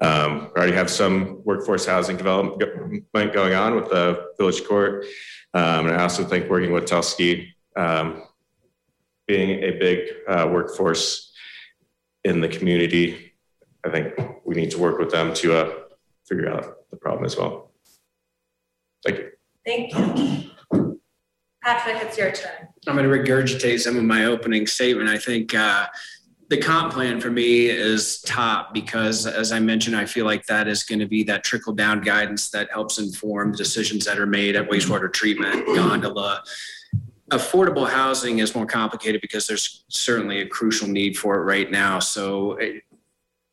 [0.00, 2.58] Um, we already have some workforce housing development
[3.12, 5.06] going on with the village court.
[5.54, 8.24] Um, and I also think working with Telski, um,
[9.26, 11.32] being a big, uh, workforce
[12.24, 13.32] in the community,
[13.84, 15.74] I think we need to work with them to, uh,
[16.28, 17.72] figure out the problem as well.
[19.04, 19.30] Thank you.
[19.64, 20.50] Thank you.
[21.66, 22.68] Patrick, it's your turn.
[22.86, 25.08] I'm going to regurgitate some of my opening statement.
[25.08, 25.88] I think uh,
[26.48, 30.68] the comp plan for me is top because, as I mentioned, I feel like that
[30.68, 34.26] is going to be that trickle down guidance that helps inform the decisions that are
[34.26, 36.44] made at wastewater treatment, gondola.
[37.32, 41.98] Affordable housing is more complicated because there's certainly a crucial need for it right now.
[41.98, 42.84] So, it-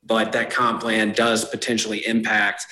[0.06, 2.67] but that comp plan does potentially impact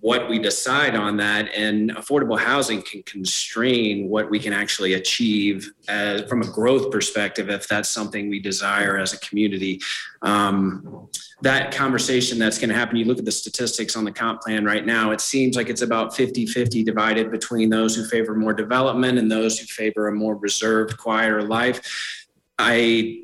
[0.00, 5.70] what we decide on that and affordable housing can constrain what we can actually achieve
[5.88, 9.80] as, from a growth perspective if that's something we desire as a community.
[10.22, 11.08] Um,
[11.42, 14.64] that conversation that's going to happen you look at the statistics on the comp plan
[14.64, 19.18] right now it seems like it's about 50-50 divided between those who favor more development
[19.18, 22.19] and those who favor a more reserved quieter life
[22.62, 23.22] I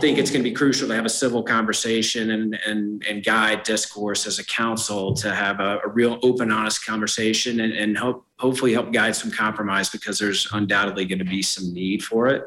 [0.00, 3.62] think it's going to be crucial to have a civil conversation and, and, and guide
[3.62, 8.26] discourse as a council to have a, a real open, honest conversation and, and help,
[8.38, 12.44] hopefully help guide some compromise because there's undoubtedly going to be some need for it.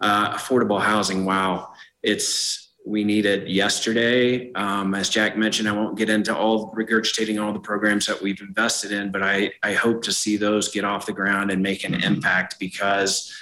[0.00, 1.72] Uh, affordable housing, wow,
[2.02, 4.52] it's, we need it yesterday.
[4.52, 8.40] Um, as Jack mentioned, I won't get into all regurgitating all the programs that we've
[8.40, 11.84] invested in, but I, I hope to see those get off the ground and make
[11.84, 13.34] an impact because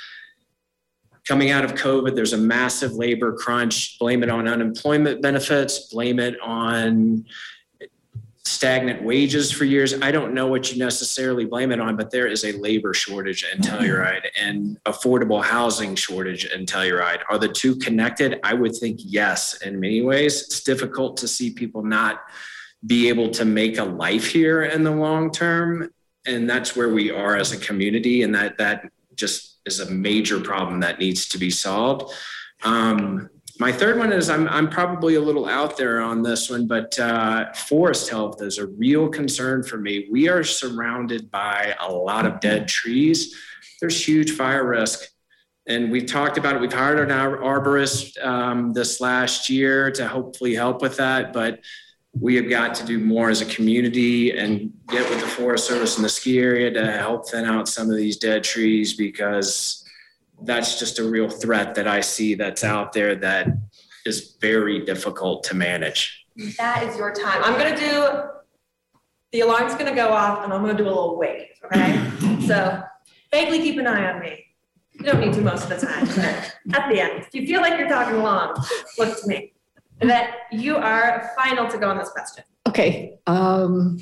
[1.26, 3.98] coming out of COVID, there's a massive labor crunch.
[3.98, 7.24] Blame it on unemployment benefits, blame it on
[8.44, 9.92] stagnant wages for years.
[10.00, 13.44] I don't know what you necessarily blame it on, but there is a labor shortage
[13.52, 17.22] in Telluride and affordable housing shortage in Telluride.
[17.28, 18.38] Are the two connected?
[18.44, 20.42] I would think yes, in many ways.
[20.42, 22.22] It's difficult to see people not
[22.86, 25.90] be able to make a life here in the long term.
[26.24, 28.22] And that's where we are as a community.
[28.22, 32.14] And that that just is a major problem that needs to be solved.
[32.64, 36.66] Um, my third one is I'm, I'm probably a little out there on this one,
[36.66, 40.08] but uh, forest health is a real concern for me.
[40.10, 43.34] We are surrounded by a lot of dead trees.
[43.80, 45.08] There's huge fire risk.
[45.68, 46.60] And we've talked about it.
[46.60, 51.32] We've hired an arborist um, this last year to hopefully help with that.
[51.32, 51.60] But
[52.20, 55.96] we have got to do more as a community and get with the Forest Service
[55.96, 59.84] in the ski area to help thin out some of these dead trees because
[60.42, 63.48] that's just a real threat that I see that's out there that
[64.04, 66.26] is very difficult to manage.
[66.58, 67.42] That is your time.
[67.42, 69.00] I'm gonna do,
[69.32, 72.10] the alarm's gonna go off and I'm gonna do a little wave, okay?
[72.46, 72.80] So
[73.32, 74.44] vaguely keep an eye on me.
[74.92, 77.60] You don't need to most of the time, but at the end, if you feel
[77.60, 78.54] like you're talking long,
[78.98, 79.52] look to me.
[80.00, 82.44] That you are final to go on this question.
[82.68, 83.98] Okay, um,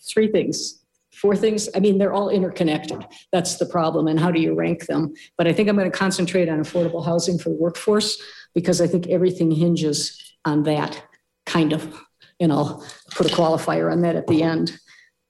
[0.00, 1.68] three things, four things.
[1.74, 3.04] I mean, they're all interconnected.
[3.32, 4.08] That's the problem.
[4.08, 5.12] And how do you rank them?
[5.36, 8.20] But I think I'm going to concentrate on affordable housing for the workforce
[8.54, 11.02] because I think everything hinges on that
[11.46, 11.94] kind of,
[12.40, 14.78] and I'll put a qualifier on that at the end.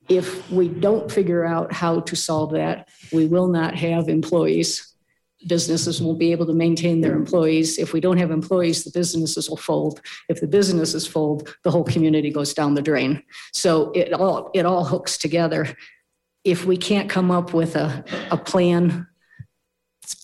[0.08, 4.93] If we don't figure out how to solve that, we will not have employees
[5.46, 7.78] businesses won't be able to maintain their employees.
[7.78, 10.00] If we don't have employees, the businesses will fold.
[10.28, 13.22] If the businesses fold, the whole community goes down the drain.
[13.52, 15.76] So it all, it all hooks together.
[16.44, 19.06] If we can't come up with a, a plan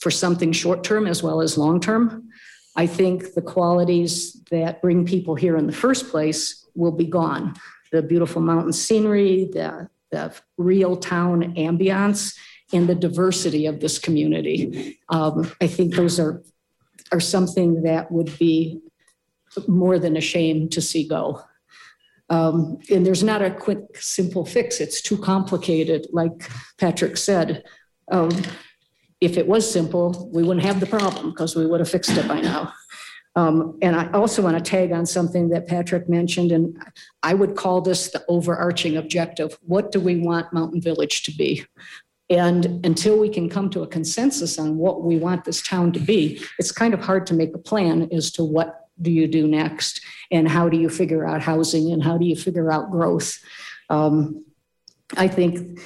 [0.00, 2.28] for something short-term as well as long-term,
[2.76, 7.54] I think the qualities that bring people here in the first place will be gone.
[7.90, 12.36] The beautiful mountain scenery, the, the real town ambiance,
[12.72, 14.98] and the diversity of this community.
[15.08, 16.42] Um, I think those are,
[17.12, 18.80] are something that would be
[19.66, 21.42] more than a shame to see go.
[22.28, 24.80] Um, and there's not a quick, simple fix.
[24.80, 26.48] It's too complicated, like
[26.78, 27.64] Patrick said.
[28.10, 28.30] Um,
[29.20, 32.28] if it was simple, we wouldn't have the problem because we would have fixed it
[32.28, 32.72] by now.
[33.36, 36.76] Um, and I also want to tag on something that Patrick mentioned, and
[37.22, 39.56] I would call this the overarching objective.
[39.62, 41.64] What do we want Mountain Village to be?
[42.30, 46.00] And until we can come to a consensus on what we want this town to
[46.00, 49.48] be, it's kind of hard to make a plan as to what do you do
[49.48, 50.00] next
[50.30, 53.36] and how do you figure out housing and how do you figure out growth.
[53.88, 54.44] Um,
[55.16, 55.80] I think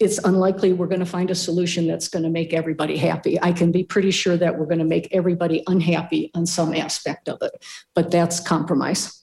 [0.00, 3.40] it's unlikely we're going to find a solution that's going to make everybody happy.
[3.42, 7.28] I can be pretty sure that we're going to make everybody unhappy on some aspect
[7.28, 7.62] of it,
[7.94, 9.21] but that's compromise.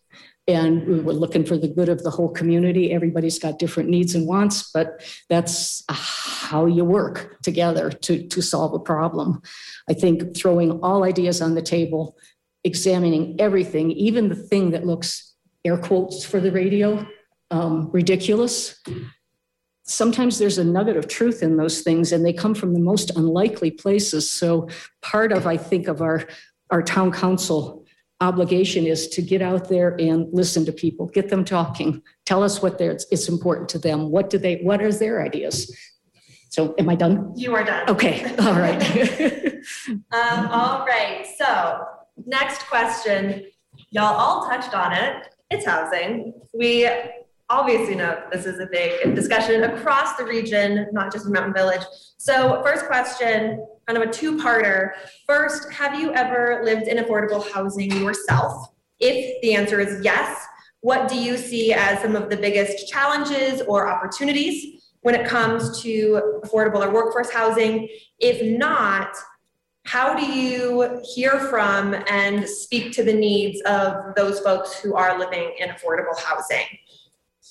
[0.50, 2.92] And we were looking for the good of the whole community.
[2.92, 8.74] Everybody's got different needs and wants, but that's how you work together to, to solve
[8.74, 9.44] a problem.
[9.88, 12.18] I think throwing all ideas on the table,
[12.64, 17.08] examining everything, even the thing that looks, air quotes for the radio,
[17.52, 18.82] um, ridiculous.
[19.84, 23.16] Sometimes there's a nugget of truth in those things and they come from the most
[23.16, 24.28] unlikely places.
[24.28, 24.68] So
[25.04, 26.28] part of, I think, of our,
[26.72, 27.79] our town council
[28.22, 32.62] obligation is to get out there and listen to people, get them talking, tell us
[32.62, 34.10] what they're, it's important to them.
[34.10, 35.76] What do they, what are their ideas?
[36.50, 37.32] So am I done?
[37.36, 37.90] You are done.
[37.90, 39.46] Okay, all right.
[40.12, 41.84] Um, all right, so
[42.26, 43.46] next question.
[43.92, 45.28] Y'all all touched on it.
[45.52, 46.34] It's housing.
[46.54, 46.90] We
[47.50, 51.82] obviously know this is a big discussion across the region, not just in Mountain Village.
[52.18, 54.92] So first question, kind of a two-parter.
[55.26, 58.68] First, have you ever lived in affordable housing yourself?
[59.00, 60.46] If the answer is yes,
[60.82, 65.82] what do you see as some of the biggest challenges or opportunities when it comes
[65.82, 67.90] to affordable or workforce housing?
[68.20, 69.10] If not,
[69.86, 75.18] how do you hear from and speak to the needs of those folks who are
[75.18, 76.66] living in affordable housing?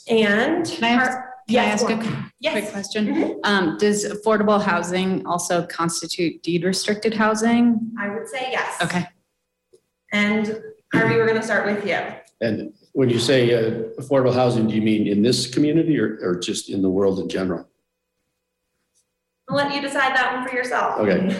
[0.08, 2.02] And Can I Can I yes, ask go a on.
[2.02, 2.70] quick Yes.
[2.72, 3.06] question?
[3.06, 3.38] Mhm.
[3.44, 7.90] Um, does affordable housing also constitute deed restricted housing?
[7.98, 8.80] I would say yes.
[8.82, 9.06] Okay.
[10.12, 11.98] And Harvey, we're gonna start with you.
[12.42, 13.70] And when you say uh,
[14.00, 17.28] affordable housing, do you mean in this community or, or just in the world in
[17.30, 17.66] general?
[19.48, 20.98] I'll let you decide that one for yourself.
[21.00, 21.34] Okay,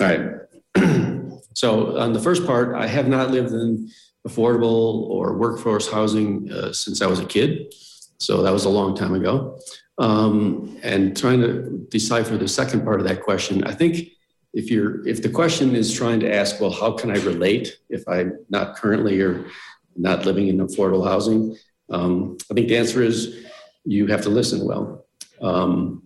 [0.00, 0.30] all right.
[1.54, 3.90] So on the first part, I have not lived in
[4.26, 7.74] affordable or workforce housing uh, since I was a kid.
[8.20, 9.58] So that was a long time ago.
[9.98, 14.12] Um, And trying to decipher the second part of that question, I think
[14.52, 18.06] if you're, if the question is trying to ask, well, how can I relate if
[18.08, 19.46] I'm not currently or
[19.96, 21.56] not living in affordable housing?
[21.90, 23.44] Um, I think the answer is
[23.84, 25.06] you have to listen well.
[25.40, 26.02] Um,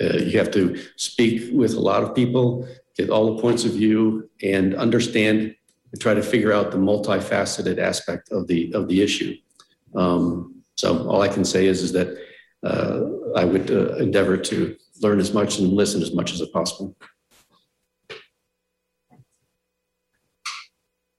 [0.00, 3.72] uh, you have to speak with a lot of people, get all the points of
[3.72, 5.54] view and understand
[5.92, 9.34] and try to figure out the multifaceted aspect of the, of the issue.
[9.94, 12.08] Um, so all I can say is, is that
[12.64, 13.00] uh,
[13.36, 16.96] I would uh, endeavor to learn as much and listen as much as possible.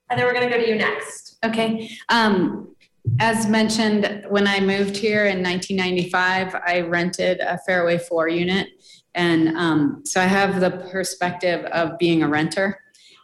[0.09, 1.37] Heather, we're gonna go to you next.
[1.43, 2.75] Okay, um,
[3.19, 8.69] as mentioned, when I moved here in nineteen ninety-five, I rented a Fairway Four unit.
[9.15, 12.79] And, um, so I have the perspective of being a renter.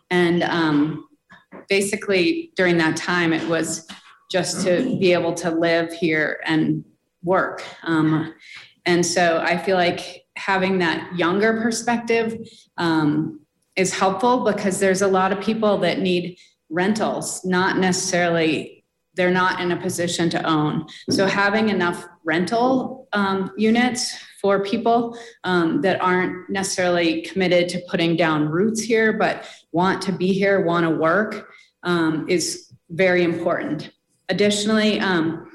[0.09, 1.07] And, um,
[1.69, 3.87] basically during that time, it was
[4.33, 6.83] just to be able to live here and
[7.23, 7.63] work.
[7.83, 8.33] Um,
[8.83, 12.35] and so I feel like having that younger perspective,
[12.77, 13.39] um,
[13.75, 16.37] is helpful because there's a lot of people that need
[16.69, 18.83] rentals, not necessarily,
[19.15, 20.85] they're not in a position to own.
[21.09, 28.15] So having enough rental um, units for people um, that aren't necessarily committed to putting
[28.15, 31.49] down roots here, but want to be here, want to work,
[31.83, 33.91] um, is very important.
[34.33, 35.47] Additionally, um,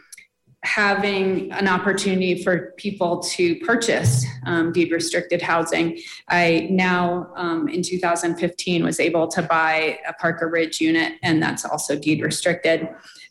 [0.62, 5.99] having an opportunity for people to purchase um, deed restricted housing.
[6.29, 11.64] I now, um, in 2015, was able to buy a Parker Ridge unit, and that's
[11.64, 12.89] also deed restricted.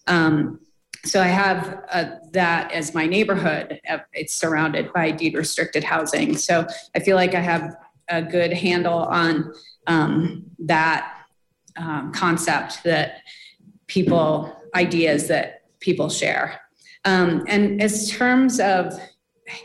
[0.07, 0.59] Um,
[1.05, 3.79] so I have uh, that as my neighborhood.
[3.89, 6.35] Uh, It's surrounded by deed restricted housing.
[6.35, 7.73] So I feel like I have
[8.09, 9.53] a good handle on
[9.85, 11.13] um, that
[11.77, 13.21] um, concept that
[13.87, 16.61] people, ideas that people share.
[17.05, 18.93] Um, and as terms of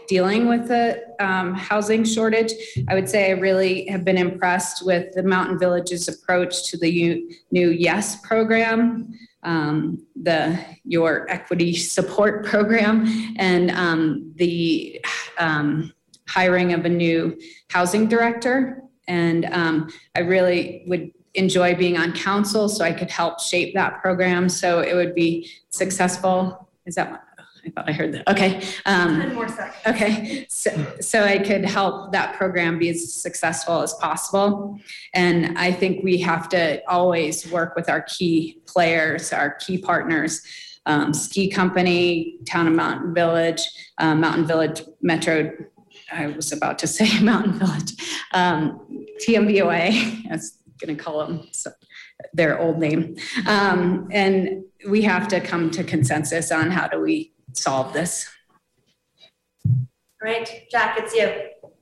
[0.09, 2.53] dealing with the um, housing shortage,
[2.89, 6.91] I would say I really have been impressed with the Mountain Village's approach to the
[6.91, 13.07] u- new YES program, um, the Your Equity Support Program,
[13.39, 15.05] and um, the
[15.39, 15.93] um,
[16.29, 17.39] hiring of a new
[17.71, 18.83] housing director.
[19.09, 24.01] And um, I really would enjoy being on council so I could help shape that
[24.03, 26.69] program so it would be successful.
[26.87, 27.23] Is that what?
[27.65, 28.29] I thought I heard that.
[28.29, 28.61] Okay.
[28.87, 29.77] Um, Ten more seconds.
[29.87, 34.81] Okay, so, so I could help that program be as successful as possible.
[35.15, 40.43] And I think we have to always work with our key players, our key partners,
[40.87, 43.61] um, ski company, town of Mountain Village,
[43.99, 45.53] uh, Mountain Village Metro.
[46.11, 47.95] I was about to say Mountain Village,
[48.33, 50.31] um, TMVOA.
[50.31, 51.73] Was going to call them so-
[52.33, 53.17] their old name.
[53.47, 58.29] Um, and we have to come to consensus on how do we solve this.
[59.67, 59.79] All
[60.23, 61.33] right, Jack, it's you.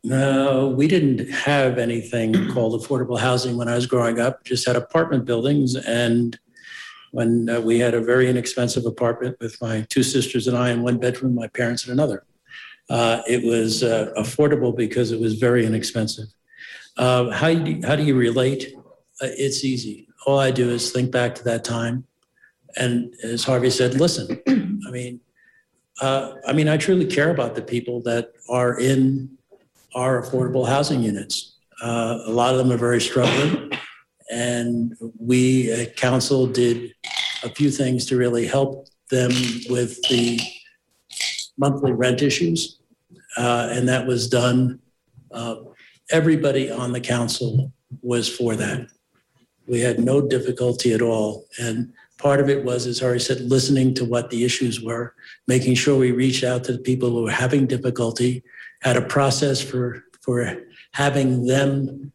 [0.03, 4.77] No, we didn't have anything called affordable housing when I was growing up, just had
[4.77, 5.77] apartment buildings.
[5.77, 6.39] And
[7.13, 10.83] when uh, we had a very inexpensive apartment with my two sisters and I in
[10.83, 12.25] one bedroom, my parents in another.
[12.89, 16.27] Uh, It was uh, affordable because it was very inexpensive.
[16.97, 18.75] Uh, How do you, how do you relate?
[19.21, 20.09] Uh, It's easy.
[20.27, 22.05] All I do is think back to that time.
[22.77, 24.41] And as Harvey said, listen.
[24.87, 25.21] I mean,
[26.01, 29.31] uh, I mean, I truly care about the people that are in
[29.95, 31.57] our affordable housing units.
[31.83, 33.71] Uh, A lot of them are very struggling.
[34.31, 36.95] And we at council did
[37.43, 39.31] a few things to really help them
[39.69, 40.39] with the
[41.59, 42.79] monthly rent issues.
[43.37, 44.79] Uh, And that was done,
[45.33, 45.57] uh,
[46.11, 48.87] everybody on the council was for that.
[49.71, 51.47] We had no difficulty at all.
[51.61, 55.15] And part of it was, as Hari said, listening to what the issues were,
[55.47, 58.43] making sure we reached out to the people who were having difficulty,
[58.83, 60.57] had a process for, for
[60.93, 62.13] having them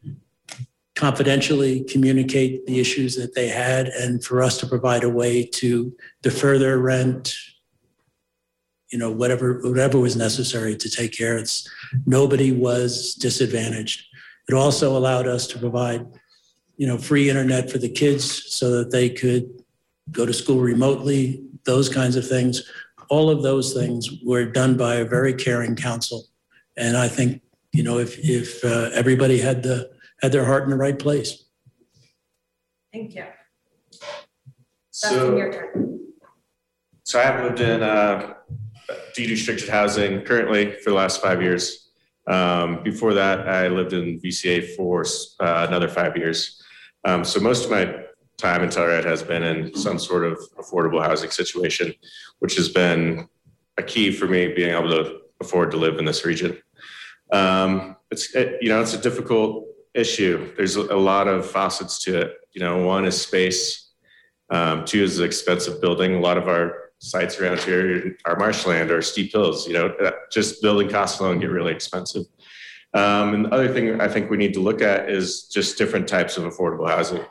[0.95, 5.95] confidentially communicate the issues that they had and for us to provide a way to
[6.21, 7.35] defer their rent,
[8.91, 11.49] you know, whatever, whatever was necessary to take care of.
[12.05, 14.05] Nobody was disadvantaged.
[14.49, 16.05] It also allowed us to provide,
[16.77, 19.63] you know, free internet for the kids so that they could
[20.11, 22.69] go to school remotely, those kinds of things.
[23.09, 26.25] All of those things were done by a very caring council.
[26.77, 30.69] And I think, you know, if, if uh, everybody had the, had their heart in
[30.69, 31.45] the right place.
[32.91, 33.25] Thank you.
[35.01, 35.99] Dustin, your So, turn.
[37.03, 38.33] so I have lived in uh,
[39.13, 41.89] deed restricted housing currently for the last five years.
[42.27, 45.05] Um, Before that, I lived in VCA for
[45.39, 46.61] uh, another five years.
[47.05, 47.85] Um, So most of my
[48.37, 51.93] time in Telluride has been in some sort of affordable housing situation,
[52.39, 53.27] which has been
[53.77, 56.57] a key for me being able to afford to live in this region.
[57.31, 60.51] Um, It's, it- you know, it's a difficult issue.
[60.57, 62.33] There's a lot of facets to it.
[62.53, 63.91] You know, one is space.
[64.51, 66.15] Um, two is the expensive building.
[66.15, 69.85] A lot of our sites around here are marshland or steep hills, you know,
[70.31, 72.25] just building costs alone get really expensive.
[72.95, 76.07] Um, and the other thing I think we need to look at is just different
[76.07, 77.23] types of affordable housing.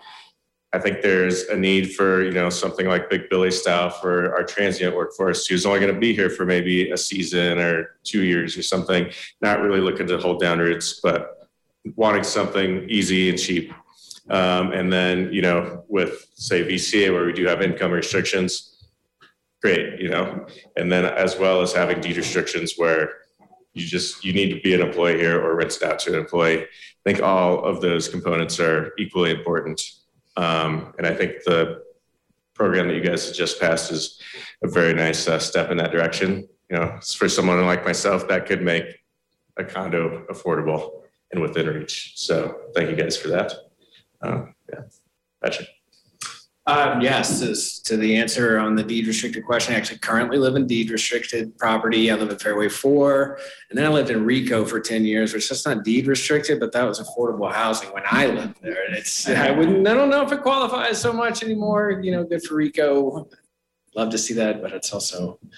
[0.74, 4.44] I think there's a need for, you know, something like Big Billy style for our
[4.44, 8.58] transient workforce who's only going to be here for maybe a season or two years
[8.58, 9.10] or something,
[9.40, 11.48] not really looking to hold down roots, but
[11.96, 13.72] wanting something easy and cheap.
[14.28, 18.90] Um, and then, you know, with say VCA where we do have income restrictions,
[19.62, 20.46] great, you know,
[20.76, 23.23] and then as well as having deed restrictions where
[23.74, 26.18] you just, you need to be an employee here or rent it out to an
[26.18, 26.62] employee.
[26.62, 26.66] I
[27.04, 29.82] think all of those components are equally important.
[30.36, 31.82] Um, and I think the
[32.54, 34.20] program that you guys just passed is
[34.62, 36.48] a very nice uh, step in that direction.
[36.70, 38.84] You know, for someone like myself, that could make
[39.56, 42.12] a condo affordable and within reach.
[42.16, 43.52] So thank you guys for that.
[44.22, 44.80] Um, yeah,
[45.42, 45.73] Patrick.
[46.66, 50.56] Um, yes, as to the answer on the deed restricted question, I actually currently live
[50.56, 52.10] in deed restricted property.
[52.10, 53.38] I live in Fairway Four.
[53.68, 56.72] And then I lived in Rico for ten years, which is not deed restricted, but
[56.72, 58.86] that was affordable housing when I lived there.
[58.86, 62.24] And it's, I wouldn't, I don't know if it qualifies so much anymore, you know,
[62.24, 63.28] good for Rico.
[63.94, 65.50] Love to see that, but it's also an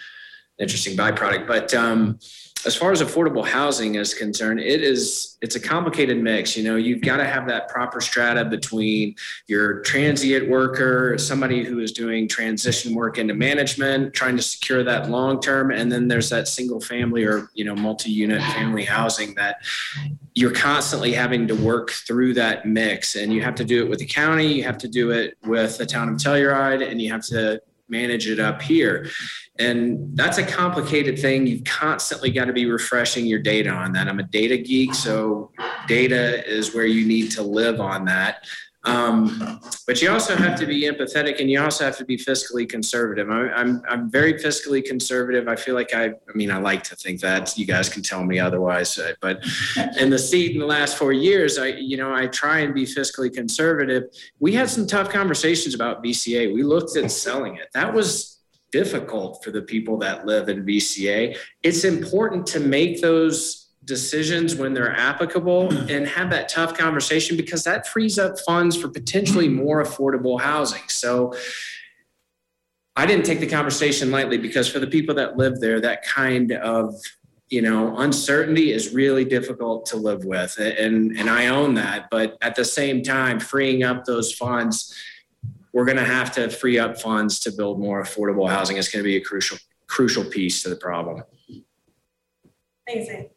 [0.58, 1.46] interesting byproduct.
[1.46, 2.18] But, um,
[2.66, 6.56] as far as affordable housing is concerned, it is it's a complicated mix.
[6.56, 9.14] You know, you've got to have that proper strata between
[9.46, 15.08] your transient worker, somebody who is doing transition work into management, trying to secure that
[15.08, 19.62] long term, and then there's that single family or you know multi-unit family housing that
[20.34, 24.00] you're constantly having to work through that mix, and you have to do it with
[24.00, 27.24] the county, you have to do it with the town of Telluride, and you have
[27.26, 29.08] to manage it up here.
[29.58, 31.46] And that's a complicated thing.
[31.46, 34.08] You've constantly got to be refreshing your data on that.
[34.08, 35.50] I'm a data geek, so
[35.86, 38.44] data is where you need to live on that.
[38.86, 42.68] Um, but you also have to be empathetic and you also have to be fiscally
[42.68, 43.28] conservative.
[43.28, 45.48] I, I'm, I'm very fiscally conservative.
[45.48, 48.22] I feel like I, I mean, I like to think that you guys can tell
[48.22, 49.44] me otherwise, uh, but
[49.98, 52.84] in the seat in the last four years, I, you know, I try and be
[52.84, 54.04] fiscally conservative.
[54.38, 56.54] We had some tough conversations about VCA.
[56.54, 57.68] We looked at selling it.
[57.74, 58.35] That was
[58.76, 61.34] difficult for the people that live in VCA.
[61.62, 67.64] It's important to make those decisions when they're applicable and have that tough conversation because
[67.64, 70.86] that frees up funds for potentially more affordable housing.
[70.88, 71.34] So
[72.94, 76.52] I didn't take the conversation lightly because for the people that live there, that kind
[76.52, 76.94] of
[77.48, 82.36] you know uncertainty is really difficult to live with and and I own that but
[82.42, 84.92] at the same time freeing up those funds
[85.76, 89.02] we're going to have to free up funds to build more affordable housing it's going
[89.04, 91.22] to be a crucial crucial piece to the problem
[92.88, 93.30] Amazing.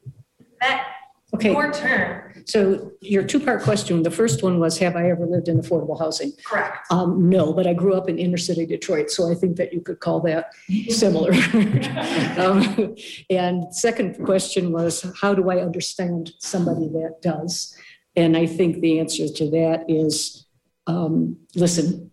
[0.61, 0.87] That,
[1.33, 2.43] Okay, your turn.
[2.45, 6.33] so your two-part question, the first one was, have I ever lived in affordable housing?
[6.43, 6.87] Correct.
[6.91, 9.81] Um, no, but I grew up in inner city Detroit, so I think that you
[9.81, 10.51] could call that
[10.89, 11.31] similar.
[12.39, 12.95] Um,
[13.29, 17.75] And second question was, how do I understand somebody that does?
[18.15, 20.45] And I think the answer to that is,
[20.87, 22.09] um, listen,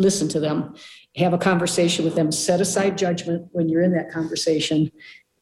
[0.00, 0.74] listen to them,
[1.16, 4.90] have a conversation with them, set aside judgment when you're in that conversation,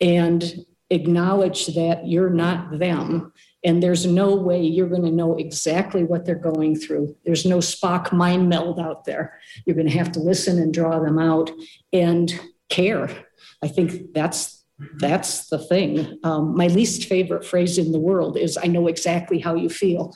[0.01, 3.33] and acknowledge that you're not them.
[3.65, 7.17] And there's no way you're going to know exactly what they're going through.
[7.25, 9.39] There's no Spock mind meld out there.
[9.65, 11.51] You're going to have to listen and draw them out
[11.93, 12.33] and
[12.69, 13.11] care.
[13.63, 14.65] I think that's
[14.99, 16.21] that's the thing.
[16.23, 20.15] Um, my least favorite phrase in the world is "I know exactly how you feel."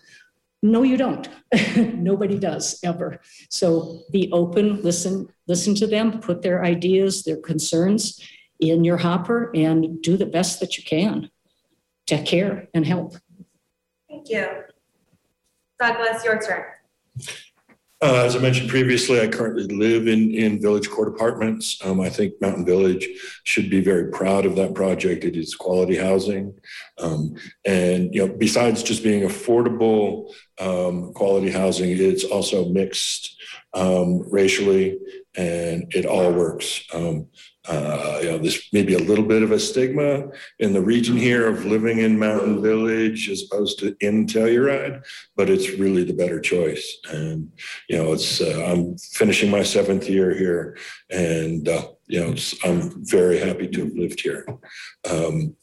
[0.62, 1.28] No, you don't.
[1.76, 3.20] Nobody does ever.
[3.50, 8.20] So be open, listen, listen to them, put their ideas, their concerns
[8.60, 11.30] in your hopper, and do the best that you can
[12.06, 13.16] to care and help.
[14.08, 14.46] Thank you.
[15.80, 16.64] Douglas, your turn.
[18.02, 21.78] Uh, as I mentioned previously, I currently live in, in Village Court Apartments.
[21.84, 23.06] Um, I think Mountain Village
[23.44, 25.22] should be very proud of that project.
[25.22, 26.52] It is quality housing.
[26.98, 33.36] Um, and, you know, besides just being affordable, um, quality housing, it's also mixed,
[33.72, 34.98] um, racially
[35.36, 36.84] and it all works.
[37.68, 41.46] Uh, you know, there's maybe a little bit of a stigma in the region here
[41.46, 45.04] of living in Mountain Village as opposed to in Telluride,
[45.36, 46.98] but it's really the better choice.
[47.10, 47.52] And,
[47.88, 50.76] you know, it's, uh, I'm finishing my seventh year here
[51.10, 52.34] and, uh, you know,
[52.64, 54.44] I'm very happy to have lived here.
[55.08, 55.56] Um,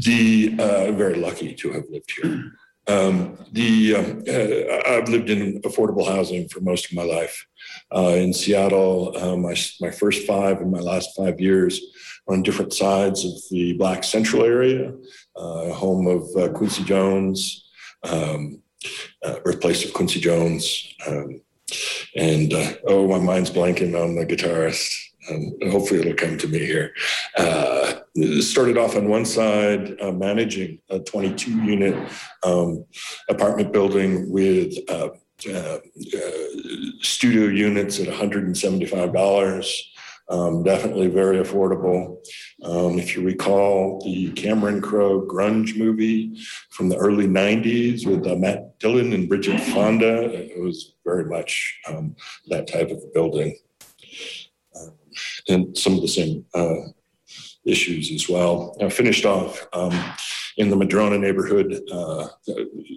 [0.00, 2.52] the, uh, very lucky to have lived here.
[2.86, 7.46] Um, the, uh, I've lived in affordable housing for most of my life.
[7.94, 11.80] Uh, in Seattle, um, my, my first five and my last five years
[12.28, 14.92] on different sides of the Black Central area,
[15.36, 17.70] uh, home of uh, Quincy Jones,
[18.02, 18.62] um,
[19.22, 20.94] uh, birthplace of Quincy Jones.
[21.06, 21.40] Um,
[22.16, 24.94] and uh, oh, my mind's blanking on the guitarist.
[25.30, 26.92] Um, hopefully, it'll come to me here.
[27.36, 27.93] Uh,
[28.40, 32.08] started off on one side, uh, managing a 22 unit
[32.44, 32.84] um,
[33.28, 35.08] apartment building with uh,
[35.52, 35.78] uh,
[37.00, 39.80] studio units at $175.
[40.30, 42.16] Um, definitely very affordable.
[42.62, 46.40] Um, if you recall the Cameron Crowe grunge movie
[46.70, 51.78] from the early 90s with uh, Matt Dillon and Bridget Fonda, it was very much
[51.88, 53.58] um, that type of building.
[54.80, 54.92] Um,
[55.48, 56.88] and some of the same uh,
[57.64, 58.76] issues as well.
[58.80, 59.98] I finished off um,
[60.56, 62.28] in the Madrona neighborhood, uh,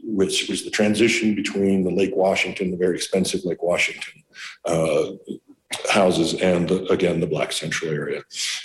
[0.03, 4.23] which was the transition between the Lake Washington, the very expensive Lake Washington
[4.65, 5.11] uh,
[5.89, 8.21] houses, and again, the Black Central area.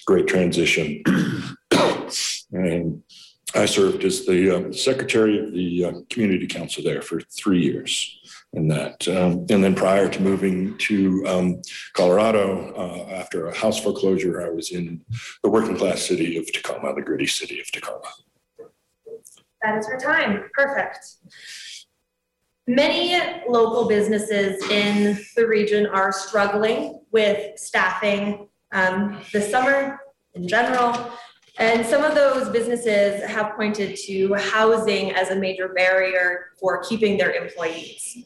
[0.07, 1.03] Great transition.
[2.53, 3.03] and
[3.55, 8.19] I served as the uh, secretary of the uh, community council there for three years
[8.55, 9.07] in that.
[9.09, 11.63] Um, and then prior to moving to um,
[11.95, 15.03] Colorado, uh, after a house foreclosure, I was in
[15.43, 18.09] the working class city of Tacoma, the gritty city of Tacoma.
[19.63, 20.51] That is her time.
[20.55, 20.99] Perfect.
[22.67, 30.01] Many local businesses in the region are struggling with staffing um, this summer
[30.35, 31.13] in general.
[31.59, 37.19] And some of those businesses have pointed to housing as a major barrier for keeping
[37.19, 38.25] their employees.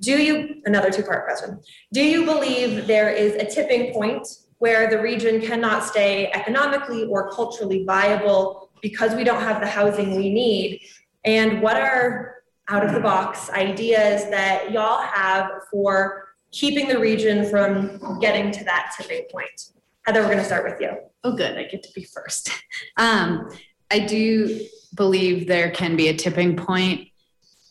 [0.00, 1.60] Do you, another two part question,
[1.92, 4.26] do you believe there is a tipping point
[4.58, 10.16] where the region cannot stay economically or culturally viable because we don't have the housing
[10.16, 10.80] we need?
[11.24, 12.36] And what are
[12.68, 18.64] out of the box ideas that y'all have for keeping the region from getting to
[18.64, 19.72] that tipping point?
[20.06, 20.96] Heather, we're going to start with you.
[21.24, 21.58] Oh, good.
[21.58, 22.50] I get to be first.
[22.96, 23.50] Um,
[23.90, 27.08] I do believe there can be a tipping point,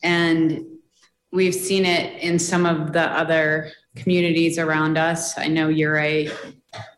[0.03, 0.65] and
[1.31, 5.37] we've seen it in some of the other communities around us.
[5.37, 6.31] I know Ouray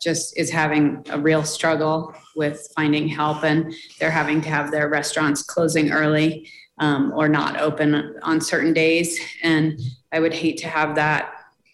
[0.01, 4.89] just is having a real struggle with finding help, and they're having to have their
[4.89, 9.19] restaurants closing early um, or not open on certain days.
[9.43, 9.79] And
[10.11, 11.33] I would hate to have that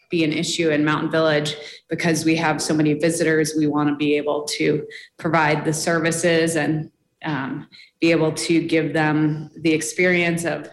[0.10, 1.56] be an issue in Mountain Village
[1.90, 3.56] because we have so many visitors.
[3.58, 4.88] We want to be able to
[5.18, 6.90] provide the services and
[7.26, 7.68] um,
[8.00, 10.70] be able to give them the experience of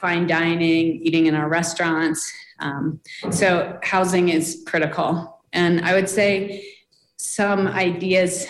[0.00, 2.30] fine dining, eating in our restaurants.
[2.58, 5.40] Um, so housing is critical.
[5.52, 6.66] And I would say
[7.16, 8.46] some ideas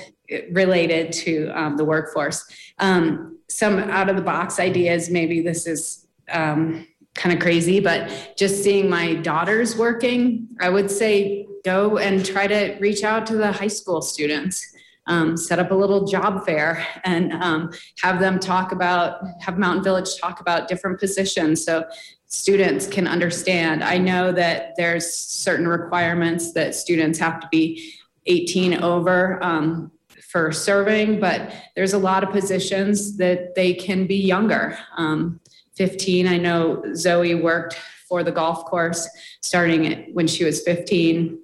[0.51, 2.45] related to um, the workforce.
[2.79, 8.35] Um, some out of the box ideas, maybe this is um, kind of crazy, but
[8.37, 13.37] just seeing my daughters working, I would say go and try to reach out to
[13.37, 14.75] the high school students.
[15.09, 17.71] Um, set up a little job fair and um,
[18.03, 21.85] have them talk about, have Mountain Village talk about different positions so
[22.27, 23.85] students can understand.
[23.85, 27.95] I know that there's certain requirements that students have to be
[28.27, 29.93] 18 over um,
[30.29, 34.77] for serving, but there's a lot of positions that they can be younger.
[34.97, 35.41] Um,
[35.77, 37.79] 15, I know Zoe worked
[38.09, 39.09] for the golf course
[39.41, 41.39] starting when she was 15.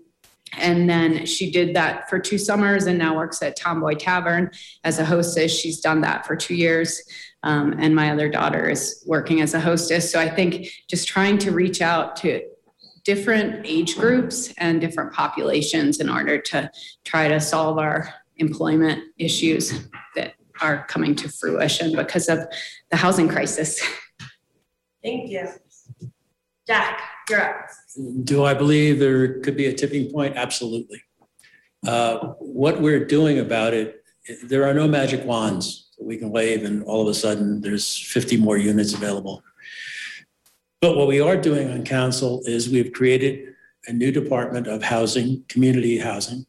[0.59, 4.51] And then she did that for two summers and now works at Tomboy Tavern
[4.85, 5.59] as a hostess.
[5.59, 7.03] She's done that for two years.
[7.43, 10.11] Um, and my other daughter is working as a hostess.
[10.13, 12.43] So I think just trying to reach out to
[13.05, 16.71] different age groups and different populations in order to
[17.05, 22.41] try to solve our employment issues that are coming to fruition because of
[22.91, 23.81] the housing crisis.
[25.03, 25.49] Thank you.
[26.67, 27.01] Jack,
[28.25, 30.37] Do I believe there could be a tipping point?
[30.37, 31.03] Absolutely.
[31.87, 34.05] Uh, What we're doing about it,
[34.45, 37.99] there are no magic wands that we can wave and all of a sudden there's
[37.99, 39.43] 50 more units available.
[40.81, 43.55] But what we are doing on council is we've created
[43.87, 46.47] a new department of housing, community housing.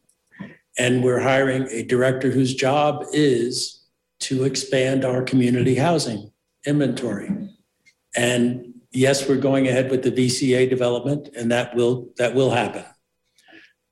[0.78, 3.84] And we're hiring a director whose job is
[4.20, 6.32] to expand our community housing
[6.66, 7.30] inventory.
[8.16, 12.84] And yes, we're going ahead with the VCA development and that will, that will happen.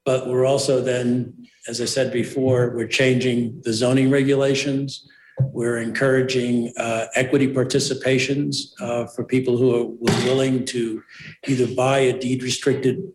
[0.05, 5.09] But we're also then, as I said before, we're changing the zoning regulations.
[5.41, 11.03] We're encouraging uh, equity participations uh, for people who are willing to
[11.47, 13.13] either buy a deed restricted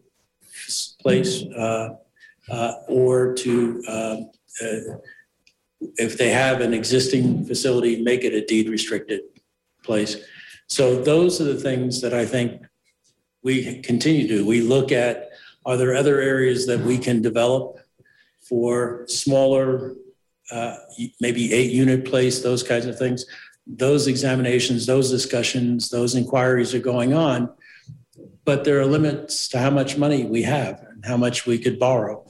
[0.99, 1.89] place uh,
[2.49, 3.91] uh, or to, uh,
[4.61, 4.79] uh,
[5.97, 9.21] if they have an existing facility, make it a deed restricted
[9.83, 10.17] place.
[10.67, 12.61] So those are the things that I think
[13.43, 14.45] we continue to do.
[14.45, 15.29] We look at,
[15.65, 17.79] are there other areas that we can develop
[18.41, 19.95] for smaller,
[20.51, 20.75] uh,
[21.19, 23.25] maybe eight unit place, those kinds of things?
[23.67, 27.49] those examinations, those discussions, those inquiries are going on.
[28.45, 31.77] But there are limits to how much money we have and how much we could
[31.77, 32.25] borrow.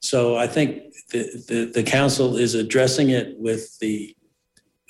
[0.00, 4.16] So I think the, the, the council is addressing it with the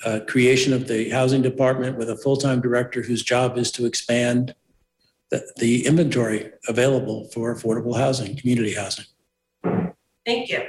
[0.05, 4.55] uh, creation of the housing department with a full-time director whose job is to expand
[5.31, 9.05] the, the inventory available for affordable housing, community housing.
[10.25, 10.61] Thank you.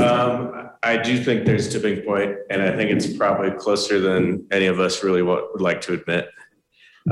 [0.00, 4.46] Um, I do think there's a tipping point, and I think it's probably closer than
[4.50, 6.30] any of us really would like to admit.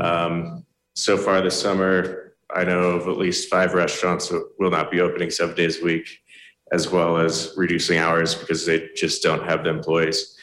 [0.01, 0.65] Um,
[0.95, 5.01] so far this summer, I know of at least five restaurants that will not be
[5.01, 6.09] opening seven days a week,
[6.73, 10.37] as well as reducing hours because they just don't have the employees.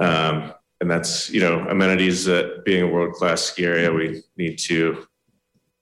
[0.00, 5.06] Um, and that's, you know, amenities that being a world-class ski area, we need to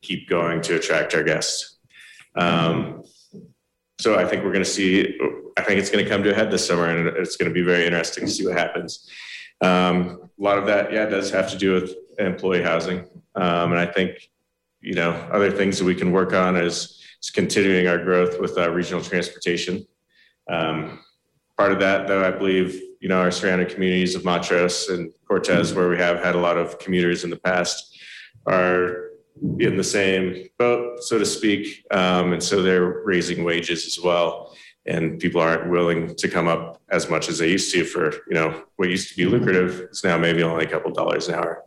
[0.02, 1.78] keep going to attract our guests.
[2.34, 3.02] Um,
[3.98, 5.18] so I think we're going to see,
[5.56, 7.54] I think it's going to come to a head this summer and it's going to
[7.54, 9.08] be very interesting to see what happens.
[9.62, 13.00] Um, a lot of that, yeah, does have to do with employee housing.
[13.34, 14.30] Um, and I think,
[14.80, 18.56] you know, other things that we can work on is, is continuing our growth with
[18.56, 19.84] uh, regional transportation.
[20.48, 21.00] Um,
[21.56, 25.74] part of that, though, I believe, you know, our surrounding communities of Montrose and Cortez,
[25.74, 27.98] where we have had a lot of commuters in the past,
[28.46, 29.10] are
[29.58, 31.84] in the same boat, so to speak.
[31.90, 34.54] Um, and so they're raising wages as well.
[34.86, 38.34] And people aren't willing to come up as much as they used to for, you
[38.34, 41.64] know, what used to be lucrative is now maybe only a couple dollars an hour.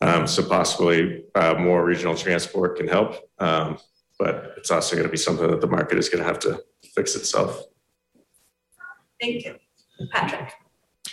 [0.00, 3.16] Um, so possibly uh, more regional transport can help.
[3.40, 3.76] Um,
[4.20, 6.62] but it's also going to be something that the market is going to have to
[6.94, 7.64] fix itself.
[9.20, 9.56] Thank you.
[10.12, 10.52] Patrick?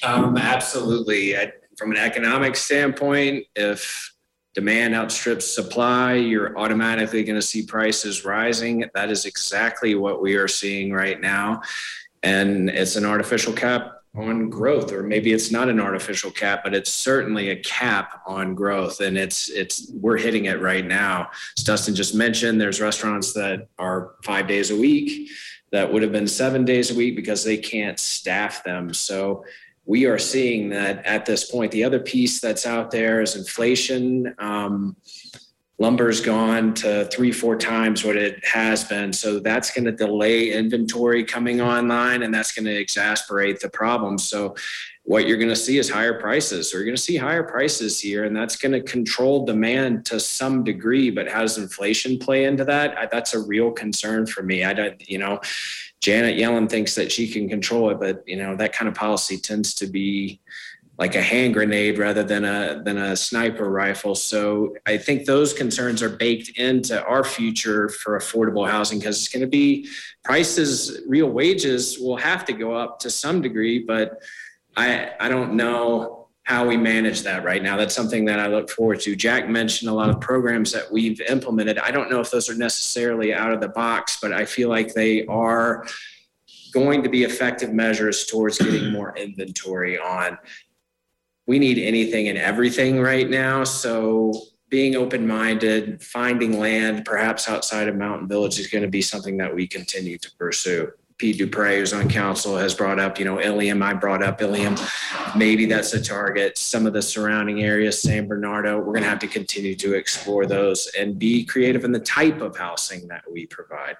[0.04, 1.36] Um, absolutely.
[1.38, 4.14] I- From an economic standpoint, if
[4.56, 8.84] demand outstrips supply, you're automatically going to see prices rising.
[8.94, 11.62] That is exactly what we are seeing right now.
[12.24, 16.74] And it's an artificial cap on growth, or maybe it's not an artificial cap, but
[16.74, 19.00] it's certainly a cap on growth.
[19.00, 21.30] And it's, it's, we're hitting it right now.
[21.58, 25.30] As Dustin just mentioned, there's restaurants that are five days a week
[25.72, 28.94] that would have been seven days a week because they can't staff them.
[28.94, 29.46] So
[29.86, 31.72] we are seeing that at this point.
[31.72, 34.36] The other piece that's out there is inflation.
[34.38, 34.98] Um,
[35.80, 39.14] lumber's gone to three, four times what it has been.
[39.14, 44.18] So that's going to delay inventory coming online and that's going to exacerbate the problem.
[44.18, 44.56] So
[45.04, 46.70] what you're going to see is higher prices.
[46.70, 50.20] So you're going to see higher prices here, and that's going to control demand to
[50.20, 51.12] some degree.
[51.12, 52.98] But how does inflation play into that?
[52.98, 54.66] I, that's a real concern for me.
[54.66, 55.40] I don't, you know,
[56.02, 59.38] Janet Yellen thinks that she can control it, but you know that kind of policy
[59.38, 60.40] tends to be
[60.98, 64.16] like a hand grenade rather than a than a sniper rifle.
[64.16, 69.28] So I think those concerns are baked into our future for affordable housing because it's
[69.28, 69.88] going to be
[70.24, 74.22] prices, real wages will have to go up to some degree, but
[74.76, 77.76] I I don't know how we manage that right now.
[77.76, 79.18] That's something that I look forward to.
[79.18, 81.78] Jack mentioned a lot of programs that we've implemented.
[81.78, 84.94] I don't know if those are necessarily out of the box, but I feel like
[84.94, 85.86] they are
[86.74, 90.38] going to be effective measures towards getting more inventory on
[91.48, 93.64] we need anything and everything right now.
[93.64, 94.34] So
[94.70, 99.56] being open-minded, finding land perhaps outside of Mountain Village is going to be something that
[99.56, 100.92] we continue to pursue.
[101.18, 103.82] Pete Duprey, who's on council, has brought up, you know, Ilium.
[103.82, 104.76] I brought up Ilium.
[105.36, 106.60] Maybe that's a target.
[106.60, 110.46] Some of the surrounding areas, San Bernardo, we're going to have to continue to explore
[110.46, 113.98] those and be creative in the type of housing that we provide.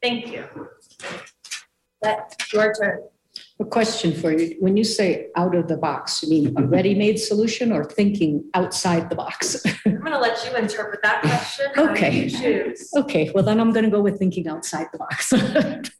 [0.00, 0.46] Thank you.
[2.00, 3.00] That's your turn.
[3.60, 4.56] A question for you.
[4.60, 9.10] When you say out of the box, you mean a ready-made solution or thinking outside
[9.10, 9.60] the box?
[9.84, 11.66] I'm gonna let you interpret that question.
[11.76, 12.28] Okay.
[12.28, 12.90] Choose.
[12.96, 15.32] Okay, well then I'm going to go with thinking outside the box.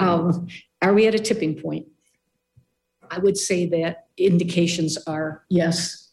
[0.00, 0.48] Um,
[0.82, 1.86] Are we at a tipping point?
[3.10, 6.10] I would say that indications are yes.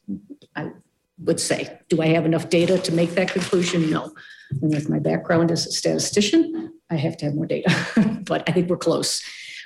[0.55, 0.71] I
[1.19, 3.89] would say, do I have enough data to make that conclusion?
[3.89, 4.13] No.
[4.61, 7.73] And with my background as a statistician, I have to have more data,
[8.25, 9.23] but I think we're close.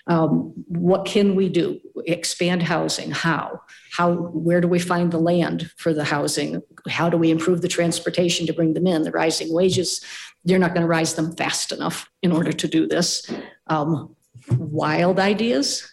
[0.07, 1.79] Um, What can we do?
[2.05, 3.61] Expand housing, how?
[3.91, 6.61] How, where do we find the land for the housing?
[6.87, 9.03] How do we improve the transportation to bring them in?
[9.03, 10.01] The rising wages,
[10.43, 13.29] you're not going to rise them fast enough in order to do this.
[13.67, 14.15] Um,
[14.49, 15.91] Wild ideas?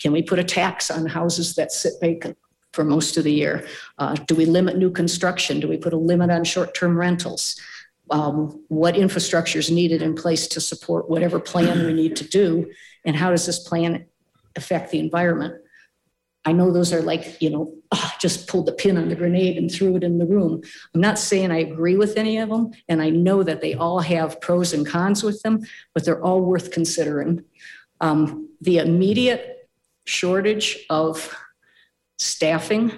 [0.00, 2.36] Can we put a tax on houses that sit vacant
[2.72, 3.66] for most of the year?
[3.98, 5.60] Uh, Do we limit new construction?
[5.60, 7.60] Do we put a limit on short-term rentals?
[8.10, 12.70] Um, What infrastructure is needed in place to support whatever plan we need to do?
[13.04, 14.06] And how does this plan
[14.56, 15.54] affect the environment?
[16.44, 19.56] I know those are like, you know, ah, just pulled the pin on the grenade
[19.56, 20.62] and threw it in the room.
[20.94, 24.00] I'm not saying I agree with any of them, and I know that they all
[24.00, 25.60] have pros and cons with them,
[25.94, 27.44] but they're all worth considering.
[28.00, 29.68] Um, the immediate
[30.06, 31.34] shortage of
[32.18, 32.92] staffing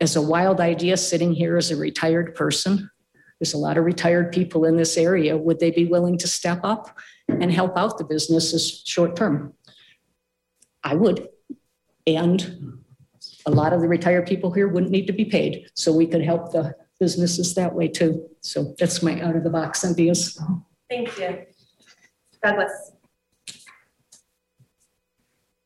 [0.00, 2.90] is a wild idea sitting here as a retired person.
[3.40, 5.36] There's a lot of retired people in this area.
[5.36, 6.96] Would they be willing to step up
[7.28, 9.54] and help out the businesses short term?
[10.82, 11.28] I would.
[12.06, 12.82] And
[13.46, 16.22] a lot of the retired people here wouldn't need to be paid, so we could
[16.22, 18.28] help the businesses that way too.
[18.40, 20.40] So that's my out of the box ideas.
[20.88, 21.44] Thank you.
[22.42, 22.92] Douglas?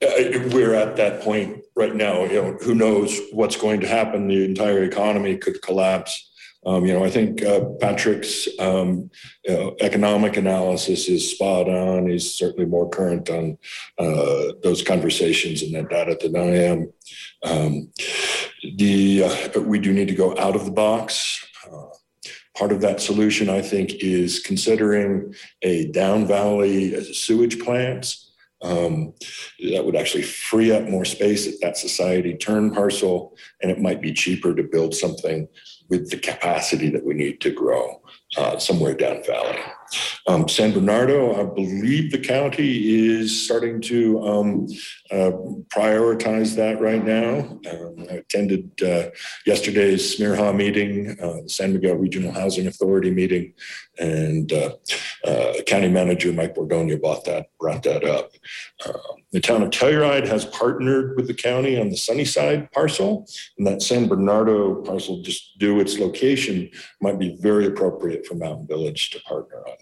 [0.03, 0.09] Uh,
[0.53, 4.27] We're at that point right now, you know, who knows what's going to happen?
[4.27, 6.32] The entire economy could collapse.
[6.65, 9.11] Um, you know, I think uh, Patrick's um,
[9.45, 12.09] you know, economic analysis is spot on.
[12.09, 13.59] He's certainly more current on
[13.99, 16.93] uh, those conversations and that data than I am.
[17.43, 17.93] Um,
[18.77, 21.45] the uh, we do need to go out of the box.
[21.67, 21.87] Uh,
[22.57, 28.29] part of that solution, I think, is considering a down valley sewage plants.
[28.63, 29.15] Um,
[29.73, 34.01] that would actually free up more space at that society turn parcel, and it might
[34.01, 35.49] be cheaper to build something
[35.93, 38.01] with the capacity that we need to grow
[38.39, 39.59] uh, somewhere down valley.
[40.27, 44.67] Um, San Bernardo, I believe the county is starting to um,
[45.11, 45.33] uh,
[45.69, 47.59] prioritize that right now.
[47.71, 49.11] Um, I attended uh,
[49.47, 53.55] yesterday's SMIRHA meeting, uh, San Miguel Regional Housing Authority meeting,
[53.99, 54.75] and uh,
[55.25, 58.33] uh, County Manager Mike Bordogna brought that brought that up.
[58.85, 58.93] Uh,
[59.33, 63.27] the town of Telluride has partnered with the county on the Sunnyside parcel,
[63.59, 66.71] and that San Bernardo parcel, just due its location,
[67.01, 69.77] might be very appropriate for Mountain Village to partner on.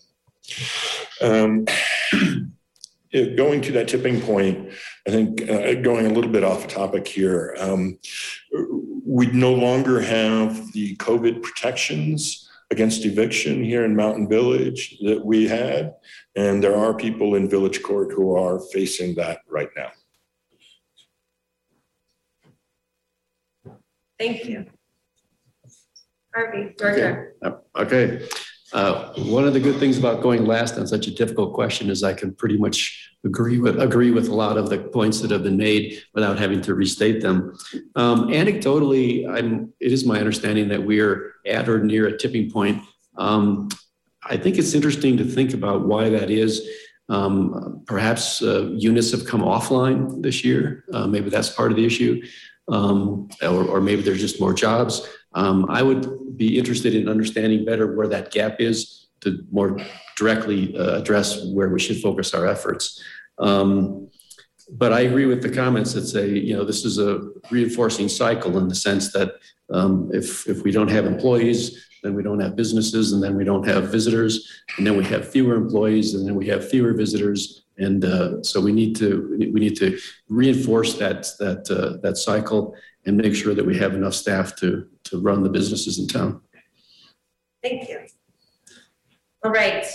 [1.21, 1.67] Um,
[3.13, 4.73] it- going to that tipping point,
[5.07, 7.99] I think uh, going a little bit off topic here, um,
[9.05, 15.49] we no longer have the COVID protections against eviction here in Mountain Village that we
[15.49, 15.95] had.
[16.37, 19.91] And there are people in Village Court who are facing that right now.
[24.19, 24.67] Thank you.
[26.35, 27.33] Harvey, your turn.
[27.43, 28.29] Uh, Okay.
[28.73, 32.03] Uh, One of the good things about going last on such a difficult question is
[32.03, 35.43] I can pretty much agree with, agree with a lot of the points that have
[35.43, 37.59] been made without having to restate them.
[37.97, 42.51] Um, Anecdotally, I'm, it is my understanding that we are at or near a tipping
[42.51, 42.83] point.
[43.17, 43.69] Um,
[44.23, 46.67] I think it's interesting to think about why that is.
[47.09, 50.85] Um, Perhaps uh, units have come offline this year.
[50.93, 52.23] Uh, Maybe that's part of the issue.
[52.69, 55.07] Um, Or, or maybe there's just more jobs.
[55.33, 59.79] Um, I would be interested in understanding better where that gap is to more
[60.17, 63.03] directly uh, address where we should focus our efforts.
[63.39, 64.09] Um,
[64.73, 68.57] but I agree with the comments that say, you know, this is a reinforcing cycle
[68.59, 69.33] in the sense that
[69.73, 73.45] um, if, if we don't have employees, then we don't have businesses, and then we
[73.45, 77.63] don't have visitors, and then we have fewer employees, and then we have fewer visitors.
[77.79, 82.75] And uh, so we need to we need to reinforce that that uh, that cycle
[83.07, 86.41] and make sure that we have enough staff to to run the businesses in town.
[87.63, 88.01] Thank you.
[89.45, 89.87] All right.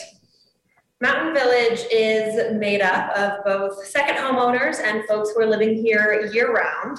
[1.02, 6.30] Mountain Village is made up of both second homeowners and folks who are living here
[6.34, 6.98] year round.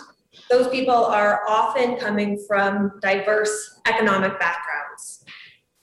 [0.51, 5.25] Those people are often coming from diverse economic backgrounds.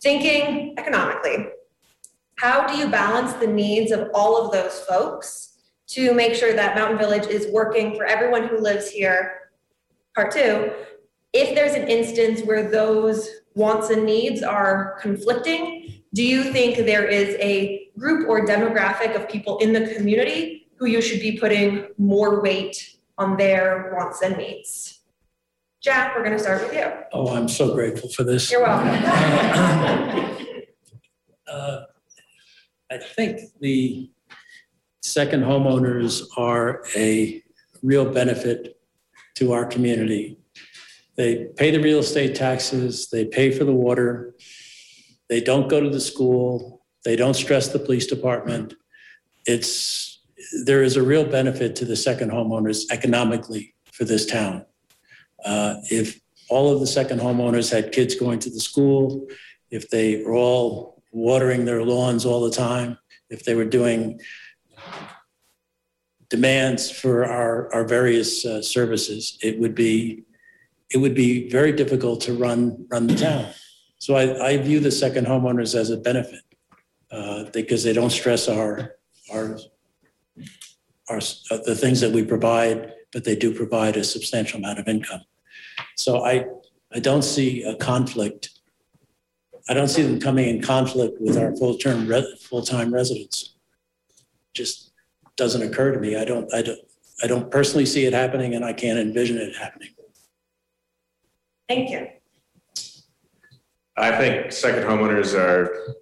[0.02, 1.48] Thinking economically,
[2.38, 5.58] how do you balance the needs of all of those folks
[5.88, 9.43] to make sure that Mountain Village is working for everyone who lives here?
[10.16, 10.72] Part two,
[11.34, 17.07] if there's an instance where those wants and needs are conflicting, do you think there
[17.07, 21.88] is a group or demographic of people in the community who you should be putting
[21.97, 24.99] more weight on their wants and needs?
[25.82, 26.91] Jack, we're going to start with you.
[27.11, 28.51] Oh, I'm so grateful for this.
[28.51, 30.30] You're welcome.
[31.45, 31.84] Uh,
[32.89, 34.09] I think the
[35.03, 37.43] second homeowners are a
[37.84, 38.73] real benefit
[39.36, 40.38] to our community.
[41.16, 44.36] They pay the real estate taxes, they pay for the water,
[45.30, 48.74] they don't go to the school, they don't stress the police department.
[49.46, 50.22] It's,
[50.66, 54.66] there is a real benefit to the second homeowners economically for this town.
[55.46, 56.20] Uh, If
[56.50, 59.28] all of the second homeowners had kids going to the school,
[59.70, 62.98] if they were all watering their lawns all the time,
[63.30, 64.20] if they were doing
[66.34, 70.24] demands for our, our various uh, services, it would be,
[70.92, 73.46] it would be very difficult to run, run the town.
[74.00, 76.42] So I, I view the second homeowners as a benefit
[77.12, 78.96] uh, because they don't stress our,
[79.32, 79.60] our,
[81.08, 81.22] our,
[81.52, 85.22] uh, the things that we provide, but they do provide a substantial amount of income.
[85.96, 86.48] So I,
[86.92, 88.50] I don't see a conflict
[89.70, 93.56] I don't see them coming in conflict with our full-term, re- full-time residents.
[94.54, 94.93] Just
[95.38, 96.16] doesn't occur to me.
[96.16, 96.80] I don't, I don't,
[97.24, 99.90] I don't personally see it happening and I can't envision it happening.
[101.70, 102.08] Thank you.
[103.96, 105.96] I think second homeowners are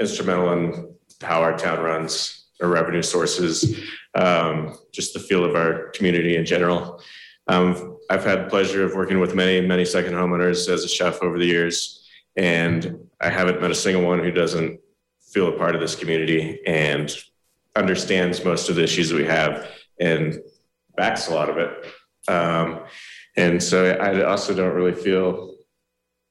[0.00, 3.80] instrumental in how our town runs, our revenue sources,
[4.14, 7.00] um, just the feel of our community in general.
[7.46, 11.22] Um, I've had the pleasure of working with many, many second homeowners as a chef
[11.22, 12.06] over the years.
[12.36, 14.80] And I haven't met a single one who doesn't
[15.20, 17.14] feel a part of this community and
[17.78, 19.68] understands most of the issues we have
[20.00, 20.38] and
[20.96, 21.86] backs a lot of it.
[22.28, 22.84] Um,
[23.36, 25.54] and so I also don't really feel,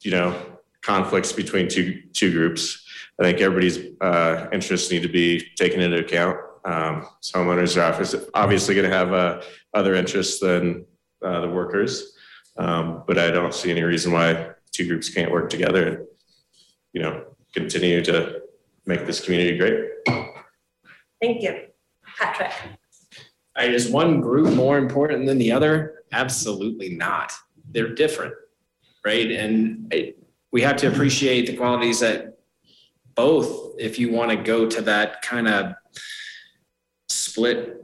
[0.02, 0.40] you know,
[0.82, 2.84] conflicts between two two groups.
[3.18, 6.38] I think everybody's uh, interests need to be taken into account.
[6.64, 9.42] Um, so homeowners are obviously, obviously going to have uh,
[9.74, 10.84] other interests than
[11.24, 12.12] uh, the workers,
[12.58, 16.06] um, but I don't see any reason why two groups can't work together and
[16.92, 17.24] you know
[17.54, 18.42] continue to
[18.86, 19.97] make this community great.
[21.20, 21.66] Thank you.
[22.18, 22.52] Patrick.
[23.58, 26.04] Is one group more important than the other?
[26.12, 27.32] Absolutely not.
[27.72, 28.34] They're different,
[29.04, 29.30] right?
[29.30, 30.14] And I-
[30.52, 32.38] we have to appreciate the qualities that
[33.14, 35.74] both, if you want to go to that kind of
[37.08, 37.74] split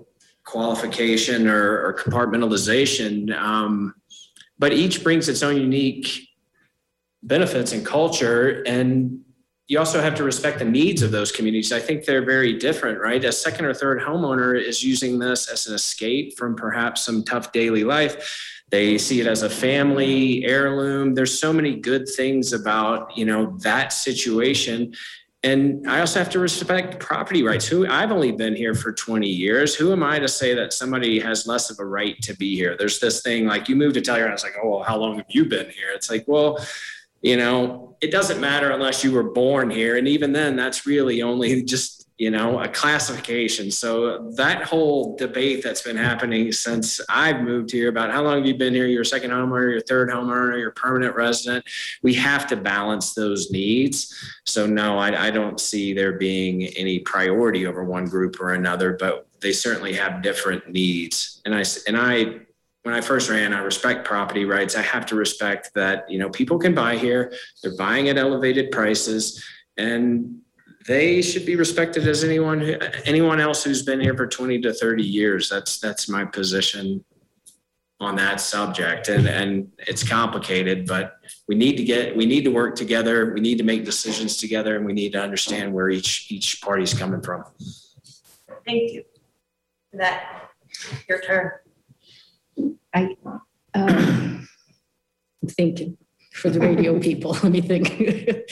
[0.45, 3.37] qualification or, or compartmentalization.
[3.37, 3.95] Um,
[4.59, 6.29] but each brings its own unique
[7.23, 8.63] benefits and culture.
[8.67, 9.24] And
[9.67, 11.73] you also have to respect the needs of those communities.
[11.73, 13.25] I think they're very different, right?
[13.25, 17.51] A second or third homeowner is using this as an escape from perhaps some tough
[17.53, 18.61] daily life.
[18.71, 21.15] They see it as a family heirloom.
[21.15, 24.95] There's so many good things about, you know, that situation.
[25.43, 27.67] And I also have to respect property rights.
[27.67, 29.75] Who I've only been here for 20 years.
[29.75, 32.77] Who am I to say that somebody has less of a right to be here?
[32.79, 34.33] There's this thing like you moved to Telluride.
[34.33, 35.91] It's like, oh, well, how long have you been here?
[35.95, 36.59] It's like, well,
[37.25, 39.97] you know, it doesn't matter unless you were born here.
[39.97, 43.71] And even then, that's really only just, you know, a classification.
[43.71, 48.47] So that whole debate that's been happening since I've moved here about how long have
[48.47, 48.87] you been here?
[48.87, 51.65] Your second homeowner, your third homeowner, your permanent resident.
[52.03, 54.15] We have to balance those needs.
[54.45, 58.99] So no, I, I don't see there being any priority over one group or another,
[59.01, 61.41] but they certainly have different needs.
[61.47, 62.41] And I, and I,
[62.85, 64.77] when I first ran, I respect property rights.
[64.77, 67.33] I have to respect that, you know, people can buy here,
[67.63, 69.43] they're buying at elevated prices
[69.79, 70.41] and
[70.87, 74.75] they should be respected as anyone, who- anyone else who's been here for 20 to
[74.75, 75.49] 30 years.
[75.49, 77.03] That's, that's my position
[78.01, 79.09] on that subject.
[79.09, 81.15] And, and it's complicated, but
[81.49, 83.33] we need to get, we need to work together.
[83.33, 86.93] We need to make decisions together and we need to understand where each, each party's
[86.93, 87.45] coming from.
[88.67, 89.05] Thank you.
[89.95, 90.51] That,
[91.09, 91.51] your turn.
[92.95, 94.49] Um,
[95.43, 95.99] I'm thinking
[96.33, 98.51] for the radio people, let me think.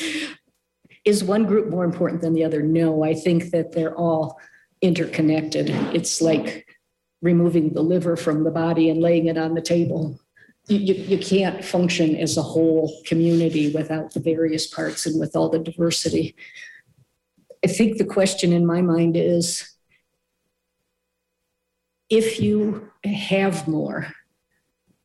[1.05, 2.63] Is one group more important than the other?
[2.63, 4.39] No, I think that they're all
[4.81, 5.71] interconnected.
[5.95, 6.67] It's like
[7.23, 10.19] removing the liver from the body and laying it on the table.
[10.69, 15.35] You, you, you can't function as a whole community without the various parts and with
[15.35, 16.37] all the diversity.
[17.65, 19.69] I think the question in my mind is
[22.11, 24.13] if you have more,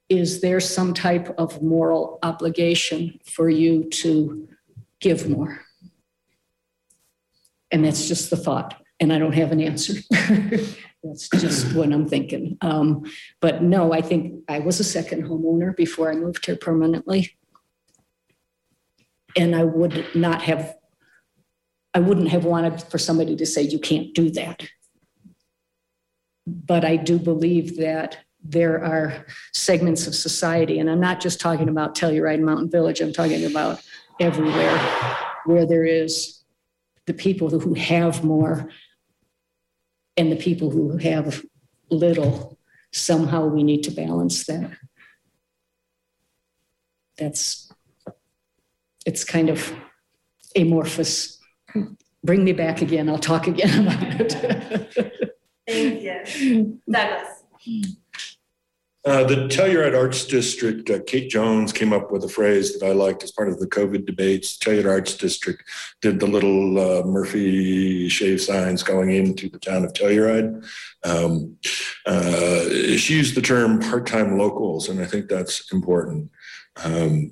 [0.09, 4.47] is there some type of moral obligation for you to
[4.99, 5.61] give more?
[7.71, 9.95] And that's just the thought, and I don't have an answer.
[11.03, 12.57] That's just what I'm thinking.
[12.61, 13.05] Um,
[13.39, 17.37] But no, I think I was a second homeowner before I moved here permanently.
[19.35, 20.75] And I would not have,
[21.93, 24.67] I wouldn't have wanted for somebody to say, you can't do that.
[26.45, 28.17] But I do believe that
[28.49, 33.13] there are segments of society, and I'm not just talking about Telluride Mountain Village, I'm
[33.13, 33.81] talking about
[34.19, 34.77] everywhere
[35.45, 36.43] where there is
[37.05, 38.69] the people who have more
[40.15, 41.43] and the people who have
[41.89, 42.57] little.
[42.91, 44.71] Somehow we need to balance that.
[47.17, 47.71] That's,
[49.05, 49.73] it's kind of
[50.55, 51.39] amorphous.
[52.23, 55.33] Bring me back again, I'll talk again about it.
[55.67, 56.81] Thank you.
[56.89, 57.43] Douglas.
[59.07, 62.91] Uh, the Telluride Arts District, uh, Kate Jones came up with a phrase that I
[62.91, 64.57] liked as part of the COVID debates.
[64.57, 65.63] Telluride Arts District
[66.01, 70.61] did the little uh, Murphy shave signs going into the town of Telluride.
[71.05, 71.55] Um,
[72.05, 72.63] uh,
[72.97, 76.29] she used the term part-time locals, and I think that's important.
[76.83, 77.31] Um,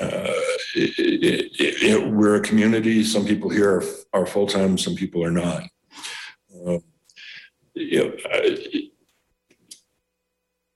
[0.00, 0.32] uh,
[0.74, 3.04] it- it- it- we're a community.
[3.04, 3.84] Some people here are,
[4.14, 5.64] are full-time, some people are not.
[6.66, 6.82] Um,
[7.74, 8.12] you know,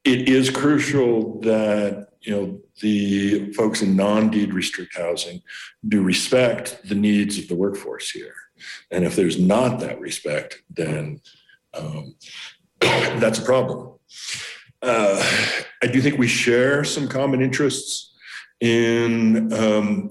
[0.07, 5.43] it is crucial that, you know, the folks in non-deed restrict housing
[5.89, 8.35] do respect the needs of the workforce here.
[8.91, 11.21] And if there's not that respect, then
[11.75, 12.15] um,
[12.81, 13.99] that's a problem.
[14.81, 15.21] Uh,
[15.83, 18.15] I do think we share some common interests
[18.61, 20.11] in, um,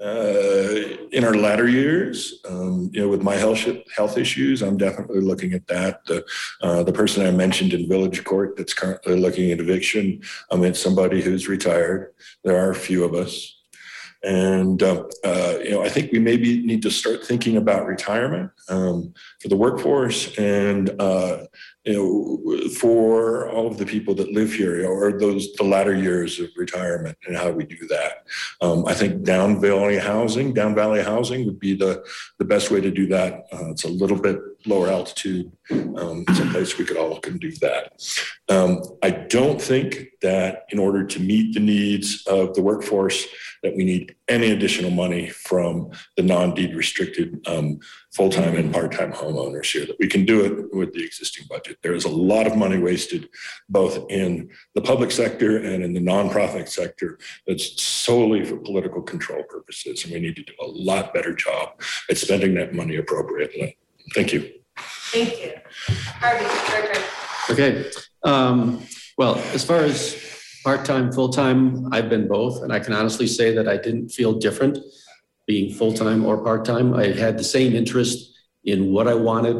[0.00, 5.20] uh, in our latter years, um, you know, with my health, health issues, I'm definitely
[5.20, 6.04] looking at that.
[6.06, 6.24] The,
[6.62, 10.74] uh, the person I mentioned in village court that's currently looking at eviction, I mean,
[10.74, 12.14] somebody who's retired.
[12.44, 13.56] There are a few of us.
[14.22, 18.50] And, uh, uh, you know, I think we maybe need to start thinking about retirement
[18.68, 21.44] um, for the workforce and, uh,
[21.90, 26.38] you know, for all of the people that live here, or those, the latter years
[26.38, 28.26] of retirement and how we do that.
[28.60, 32.04] Um, I think down valley housing, down valley housing would be the,
[32.38, 33.46] the best way to do that.
[33.52, 35.50] Uh, it's a little bit lower altitude.
[35.70, 37.92] Um, it's a place we could all can do that.
[38.48, 43.26] Um, I don't think that in order to meet the needs of the workforce,
[43.62, 47.78] that we need any additional money from the non-deed restricted um,
[48.12, 51.76] full-time and part-time homeowners here, that we can do it with the existing budget.
[51.82, 53.28] There is a lot of money wasted
[53.68, 59.42] both in the public sector and in the nonprofit sector that's solely for political control
[59.44, 60.04] purposes.
[60.04, 63.76] And we need to do a lot better job at spending that money appropriately.
[64.14, 64.50] Thank you.
[64.76, 65.52] Thank you.
[66.20, 67.04] Harvey, your turn.
[67.50, 67.90] Okay,
[68.24, 68.82] um,
[69.18, 70.16] well, as far as
[70.64, 74.78] part-time, full-time, I've been both, and I can honestly say that I didn't feel different
[75.46, 76.94] being full-time or part-time.
[76.94, 79.56] I had the same interest in what I wanted,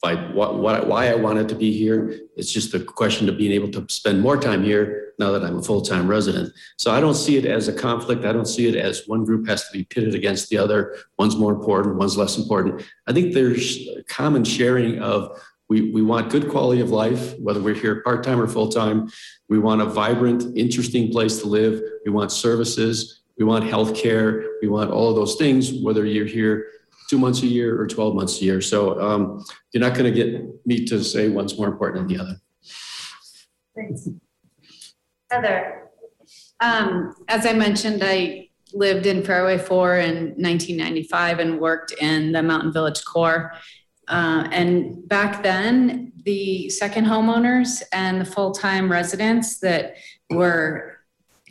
[0.00, 2.20] by what, what, why I wanted to be here.
[2.36, 5.58] It's just a question of being able to spend more time here now that I'm
[5.58, 6.52] a full-time resident.
[6.76, 8.24] So I don't see it as a conflict.
[8.24, 10.96] I don't see it as one group has to be pitted against the other.
[11.18, 12.84] One's more important, one's less important.
[13.08, 17.60] I think there's a common sharing of we, we want good quality of life, whether
[17.60, 19.10] we're here part-time or full-time.
[19.48, 21.82] We want a vibrant, interesting place to live.
[22.06, 23.22] We want services.
[23.36, 24.44] We want health care.
[24.62, 26.68] We want all of those things, whether you're here
[27.08, 28.60] two months a year or 12 months a year.
[28.60, 32.22] So um, you're not going to get me to say one's more important than the
[32.22, 32.40] other.
[33.74, 34.08] Thanks.
[35.30, 35.90] Heather,
[36.60, 42.32] Um, as I mentioned, I lived in Fairway Four in nineteen ninety-five and worked in
[42.32, 43.52] the Mountain Village Core.
[44.08, 49.96] Uh, and back then, the second homeowners and the full-time residents that
[50.30, 50.98] were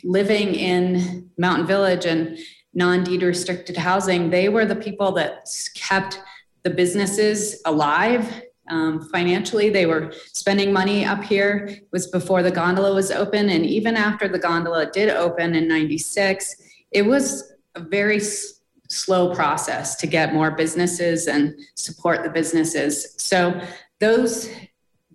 [0.04, 2.36] living in Mountain Village and
[2.78, 6.22] non-deed restricted housing, they were the people that kept
[6.62, 8.44] the businesses alive.
[8.68, 11.66] Um, financially, they were spending money up here.
[11.68, 13.50] It was before the gondola was open.
[13.50, 16.54] And even after the gondola did open in 96,
[16.92, 23.14] it was a very s- slow process to get more businesses and support the businesses.
[23.18, 23.60] So
[23.98, 24.48] those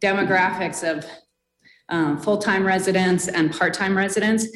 [0.01, 1.05] demographics of
[1.87, 4.47] um, full-time residents and part-time residents,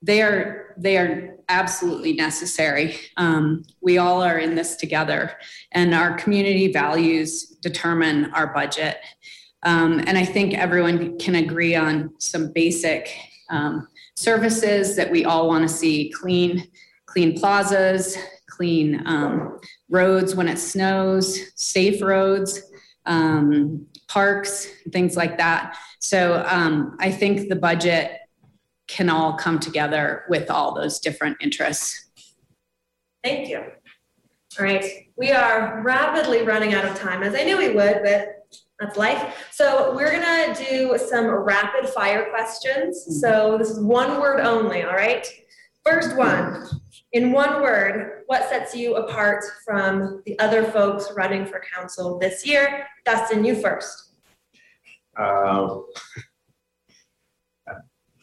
[0.00, 2.98] they are they are absolutely necessary.
[3.16, 5.36] Um, we all are in this together,
[5.72, 8.96] and our community values determine our budget.
[9.62, 13.14] Um, and I think everyone can agree on some basic
[13.50, 16.66] um, services that we all want to see: clean,
[17.06, 18.16] clean plazas,
[18.48, 19.58] clean um,
[19.90, 22.62] roads when it snows, safe roads,
[23.06, 25.76] um, parks, things like that.
[26.00, 28.18] So um, I think the budget
[28.92, 32.10] can all come together with all those different interests.
[33.24, 33.64] thank you.
[34.58, 34.84] All right,
[35.16, 38.46] we are rapidly running out of time, as I knew we would, but
[38.78, 39.48] that's life.
[39.50, 43.18] So we're gonna do some rapid fire questions.
[43.20, 45.26] So this is one word only, all right?
[45.84, 46.68] First one,
[47.12, 52.44] in one word, what sets you apart from the other folks running for council this
[52.44, 52.86] year?
[53.06, 54.16] Dustin, you first.
[55.18, 55.86] Um,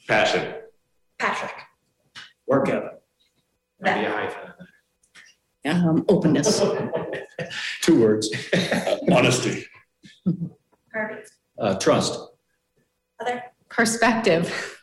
[0.09, 0.55] Passion.
[1.19, 1.53] Patrick.
[2.47, 2.91] Work ethic.
[3.79, 4.49] That- Be a hyphen.
[5.65, 6.59] Um, openness.
[7.81, 8.33] Two words,
[9.11, 9.65] Honesty.
[10.93, 11.21] Harvey.
[11.59, 12.19] uh, trust.
[13.19, 13.43] Heather.
[13.69, 14.81] Perspective.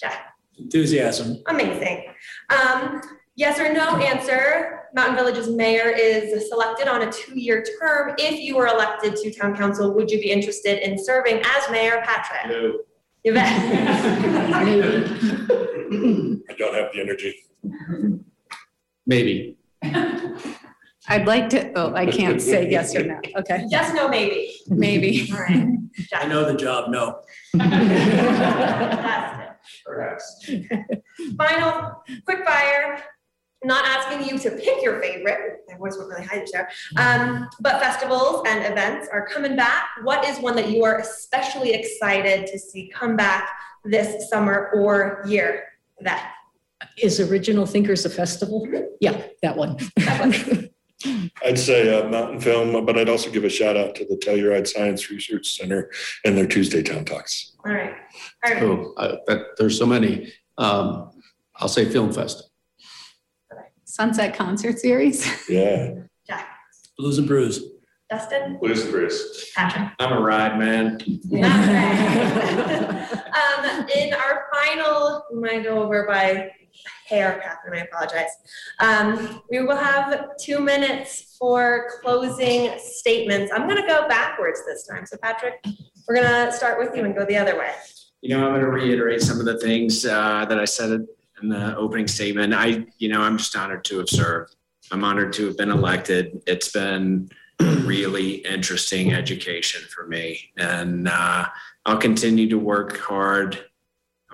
[0.00, 0.32] Jack.
[0.58, 1.42] Enthusiasm.
[1.48, 2.06] Amazing.
[2.50, 3.00] Um,
[3.36, 4.80] yes or no answer.
[4.94, 8.14] Mountain Village's mayor is selected on a two-year term.
[8.18, 12.02] If you were elected to town council, would you be interested in serving as mayor,
[12.04, 12.50] Patrick?
[12.50, 12.78] No.
[13.26, 13.32] You.
[13.36, 13.40] I
[16.56, 17.34] don't have the energy.
[19.04, 19.58] Maybe.
[21.08, 23.18] I'd like to, oh, I can't say yes or no.
[23.38, 24.52] Okay, Yes, no, maybe.
[24.68, 25.28] maybe.
[25.32, 25.66] All right.
[26.14, 27.20] I know the job, no.
[27.58, 29.56] Fantastic.
[29.84, 30.48] Perhaps.
[31.36, 33.02] Final, quick fire.
[33.66, 35.64] Not asking you to pick your favorite.
[35.68, 36.68] My voice went really high this year.
[36.96, 39.88] Um, but festivals and events are coming back.
[40.04, 43.48] What is one that you are especially excited to see come back
[43.84, 45.64] this summer or year?
[46.00, 46.32] That.
[46.96, 48.68] Is Original Thinkers a festival?
[49.00, 49.78] Yeah, that one.
[51.44, 55.10] I'd say uh, Mountainfilm, but I'd also give a shout out to the Telluride Science
[55.10, 55.90] Research Center
[56.24, 57.56] and their Tuesday Town Talks.
[57.66, 57.94] All right.
[58.44, 58.62] All right.
[58.62, 60.32] Oh, I- that, there's so many.
[60.56, 61.10] Um,
[61.56, 62.45] I'll say Film Fest.
[63.96, 65.26] Sunset Concert Series.
[65.48, 65.94] Yeah.
[66.26, 66.46] Jack,
[66.98, 67.64] Blues and Brews.
[68.10, 69.50] Dustin, Blues and Brews.
[69.56, 69.90] Patrick.
[69.98, 70.98] I'm a ride man.
[73.36, 76.50] Um, in our final, we might go over by
[77.06, 78.30] hair, Catherine, I apologize.
[78.80, 83.52] Um, we will have two minutes for closing statements.
[83.54, 85.04] I'm gonna go backwards this time.
[85.04, 85.64] So Patrick,
[86.08, 87.72] we're gonna start with you and go the other way.
[88.22, 91.06] You know, I'm going to reiterate some of the things uh, that I said
[91.42, 92.54] in the opening statement.
[92.54, 94.56] I, you know, I'm just honored to have served.
[94.90, 96.42] I'm honored to have been elected.
[96.46, 97.28] It's been
[97.60, 101.46] really interesting education for me, and uh,
[101.84, 103.64] I'll continue to work hard.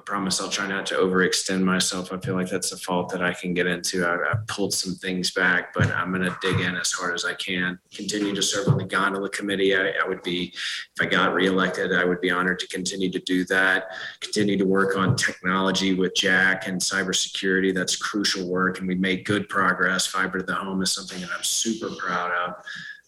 [0.02, 2.12] I promise I'll try not to overextend myself.
[2.12, 4.04] I feel like that's a fault that I can get into.
[4.04, 7.24] I, I pulled some things back, but I'm going to dig in as hard as
[7.24, 7.78] I can.
[7.94, 9.76] Continue to serve on the gondola committee.
[9.76, 13.20] I, I would be, if I got reelected, I would be honored to continue to
[13.20, 13.84] do that.
[14.20, 17.72] Continue to work on technology with Jack and cybersecurity.
[17.72, 20.04] That's crucial work, and we made good progress.
[20.04, 22.54] Fiber to the home is something that I'm super proud of.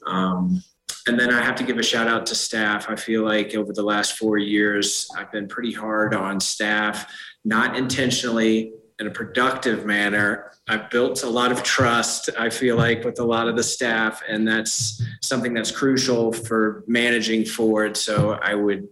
[0.07, 0.62] Um,
[1.07, 2.89] and then I have to give a shout out to staff.
[2.89, 7.13] I feel like over the last four years, I've been pretty hard on staff,
[7.45, 10.53] not intentionally in a productive manner.
[10.67, 14.23] I've built a lot of trust, I feel like, with a lot of the staff,
[14.27, 17.97] and that's something that's crucial for managing forward.
[17.97, 18.89] So I would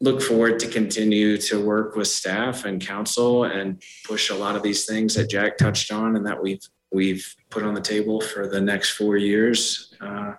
[0.00, 4.62] look forward to continue to work with staff and council and push a lot of
[4.62, 8.46] these things that Jack touched on and that we've we've put on the table for
[8.46, 9.94] the next four years.
[10.00, 10.34] Uh,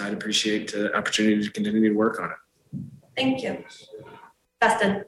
[0.00, 2.36] I'd appreciate the opportunity to continue to work on it.
[3.16, 3.62] Thank you.
[4.60, 5.04] Dustin,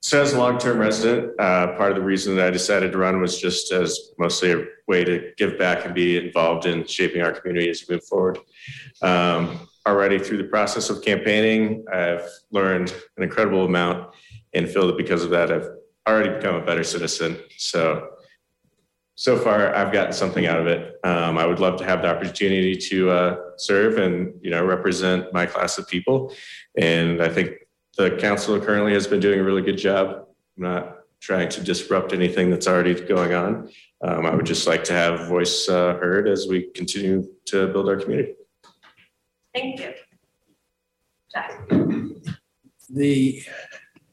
[0.00, 3.20] So as a long-term resident, uh, part of the reason that I decided to run
[3.20, 7.32] was just as mostly a way to give back and be involved in shaping our
[7.32, 8.38] community as we move forward.
[9.02, 14.12] Um, already through the process of campaigning, I've learned an incredible amount
[14.52, 15.68] and feel that because of that, I've
[16.08, 17.38] already become a better citizen.
[17.56, 18.15] So,
[19.16, 21.00] so far I've gotten something out of it.
[21.02, 25.32] Um, I would love to have the opportunity to uh, serve and, you know, represent
[25.32, 26.32] my class of people.
[26.78, 27.52] And I think
[27.96, 30.26] the council currently has been doing a really good job.
[30.56, 33.70] I'm not trying to disrupt anything that's already going on.
[34.04, 37.68] Um, I would just like to have a voice uh, heard as we continue to
[37.68, 38.34] build our community.
[39.54, 39.94] thank you.
[41.32, 41.68] Jack,
[42.90, 43.42] The,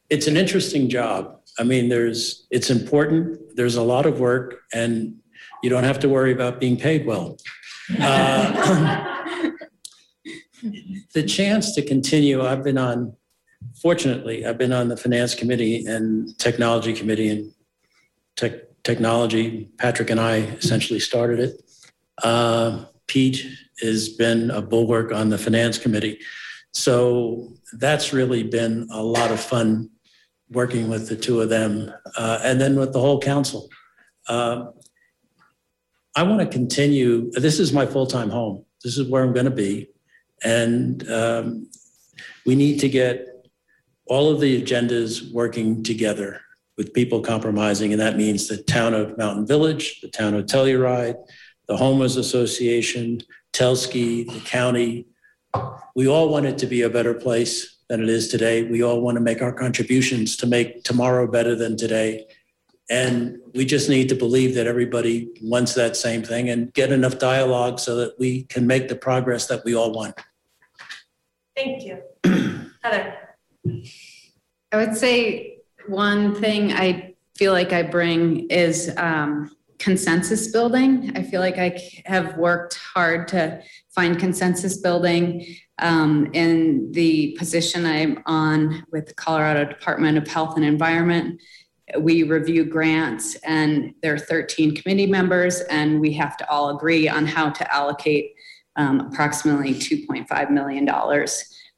[0.10, 1.43] it's an interesting job.
[1.60, 5.16] I mean, there's, it's important, there's a lot of work, and
[5.62, 7.38] you don't have to worry about being paid well.
[8.00, 9.10] Uh,
[11.14, 13.16] The chance to continue, I've been on,
[13.82, 17.52] fortunately, I've been on the Finance Committee and Technology Committee and
[18.36, 18.54] tech,
[18.84, 19.70] technology.
[19.78, 21.62] Patrick and I essentially started it.
[22.24, 23.46] Uh, Pete
[23.82, 26.20] has been a bulwark on the Finance Committee.
[26.72, 29.90] So that's really been a lot of fun
[30.50, 33.70] working with the two of them, uh, and then with the whole council.
[34.28, 34.66] Uh,
[36.16, 38.66] I want to continue, this is my full-time home.
[38.84, 39.90] This is where I'm going to be.
[40.44, 41.70] And um,
[42.46, 43.28] we need to get
[44.06, 46.42] all of the agendas working together
[46.78, 51.16] with people compromising, and that means the town of Mountain Village, the town of Telluride,
[51.68, 53.22] the homeowners association,
[53.54, 55.08] Telski, the county.
[55.96, 58.64] We all want it to be a better place than it is today.
[58.64, 62.26] We all want to make our contributions to make tomorrow better than today.
[62.90, 67.20] And we just need to believe that everybody wants that same thing and get enough
[67.20, 70.20] dialogue so that we can make the progress that we all want.
[71.56, 72.02] thank you.
[72.84, 73.16] Heather,
[74.72, 81.12] I would say one thing I feel like I bring is um, consensus building.
[81.16, 83.62] I feel like I have worked hard to
[83.94, 85.46] find consensus building
[85.80, 91.40] um, in the position I'm on with the Colorado Department of Health and Environment.
[92.00, 97.08] We review grants and there are 13 committee members and we have to all agree
[97.08, 98.34] on how to allocate
[98.76, 100.90] um, approximately $2.5 million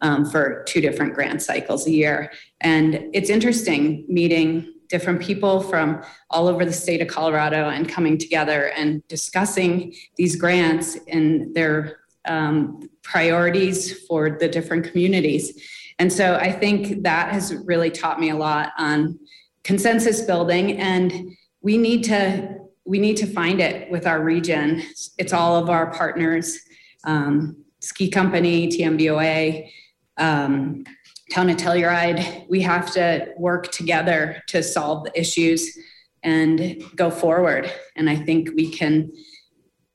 [0.01, 2.31] um, for two different grant cycles a year.
[2.61, 8.17] And it's interesting meeting different people from all over the state of Colorado and coming
[8.17, 15.61] together and discussing these grants and their um, priorities for the different communities.
[15.99, 19.19] And so I think that has really taught me a lot on
[19.63, 22.55] consensus building and we need to
[22.87, 24.83] we need to find it with our region.
[25.17, 26.59] It's all of our partners,
[27.03, 29.71] um, ski company, TMVOA,
[30.17, 30.85] um,
[31.31, 35.77] town of Telluride, we have to work together to solve the issues
[36.23, 37.71] and go forward.
[37.95, 39.11] And I think we can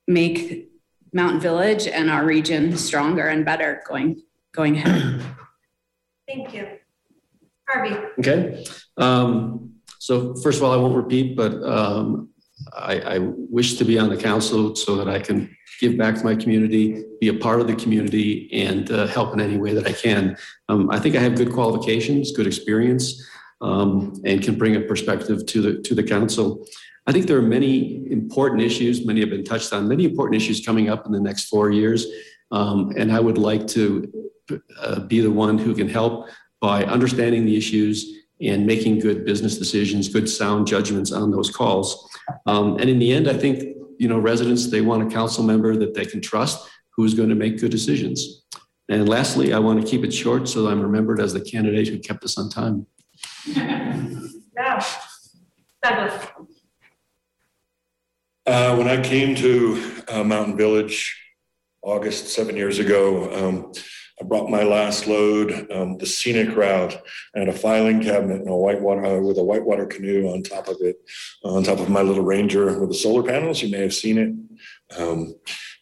[0.06, 0.69] make
[1.12, 4.22] Mountain Village and our region stronger and better going,
[4.52, 5.22] going ahead.
[6.28, 6.66] thank you.
[7.68, 8.64] Harvey, Okay.
[8.96, 12.30] Um, So first of all, I won't repeat, but um,
[12.74, 16.24] I, I wish to be on the council so that I can give back to
[16.24, 19.86] my community, be a part of the community, and uh, help in any way that
[19.86, 20.36] I can.
[20.68, 23.26] Um, I think I have good qualifications, good experience,
[23.60, 26.66] um, and can bring a perspective to the to the council.
[27.06, 29.04] I think there are many important issues.
[29.04, 29.88] Many have been touched on.
[29.88, 32.06] Many important issues coming up in the next four years,
[32.50, 34.30] um, and I would like to
[34.78, 36.28] uh, be the one who can help
[36.60, 42.08] by understanding the issues and making good business decisions, good sound judgments on those calls.
[42.46, 45.76] Um, and in the end, I think you know residents they want a council member
[45.76, 48.42] that they can trust who's going to make good decisions.
[48.88, 51.98] And lastly, I want to keep it short so I'm remembered as the candidate who
[51.98, 52.86] kept us on time.
[54.60, 54.84] Yeah.
[55.82, 56.26] Douglas.
[58.46, 61.16] Uh, when I came to uh, Mountain Village
[61.82, 63.72] August seven years ago, um,
[64.20, 67.00] I brought my last load, um, the scenic route,
[67.34, 70.76] and a filing cabinet and a whitewater uh, with a whitewater canoe on top of
[70.80, 70.96] it,
[71.44, 73.62] on top of my little Ranger with the solar panels.
[73.62, 74.98] You may have seen it.
[74.98, 75.34] Um,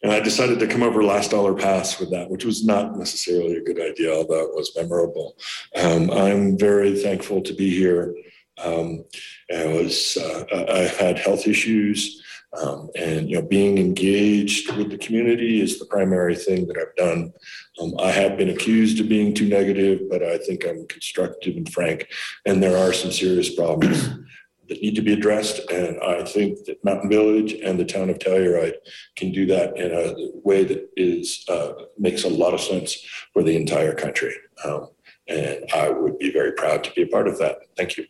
[0.03, 3.55] and I decided to come over Last Dollar Pass with that, which was not necessarily
[3.55, 5.37] a good idea, although it was memorable.
[5.75, 8.15] Um, I'm very thankful to be here.
[8.57, 9.05] Um,
[9.53, 12.18] I was, uh, I had health issues.
[12.57, 16.95] Um, and you know, being engaged with the community is the primary thing that I've
[16.95, 17.31] done.
[17.79, 21.71] Um, I have been accused of being too negative, but I think I'm constructive and
[21.71, 22.07] frank.
[22.45, 24.09] And there are some serious problems
[24.67, 25.69] that need to be addressed.
[25.69, 28.75] And I think that Mountain Village and the town of Telluride
[29.15, 32.97] can do that in a way that is uh, makes a lot of sense
[33.31, 34.33] for the entire country.
[34.65, 34.89] Um,
[35.27, 37.57] and I would be very proud to be a part of that.
[37.77, 38.05] Thank you.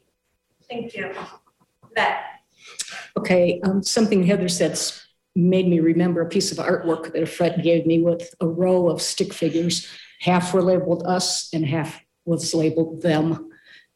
[0.70, 1.12] Thank you.
[1.92, 2.39] Yvette.
[3.18, 5.06] Okay, um, something Heather said's
[5.36, 8.90] made me remember a piece of artwork that a friend gave me with a row
[8.90, 9.88] of stick figures.
[10.22, 13.50] Half were labeled us and half was labeled them.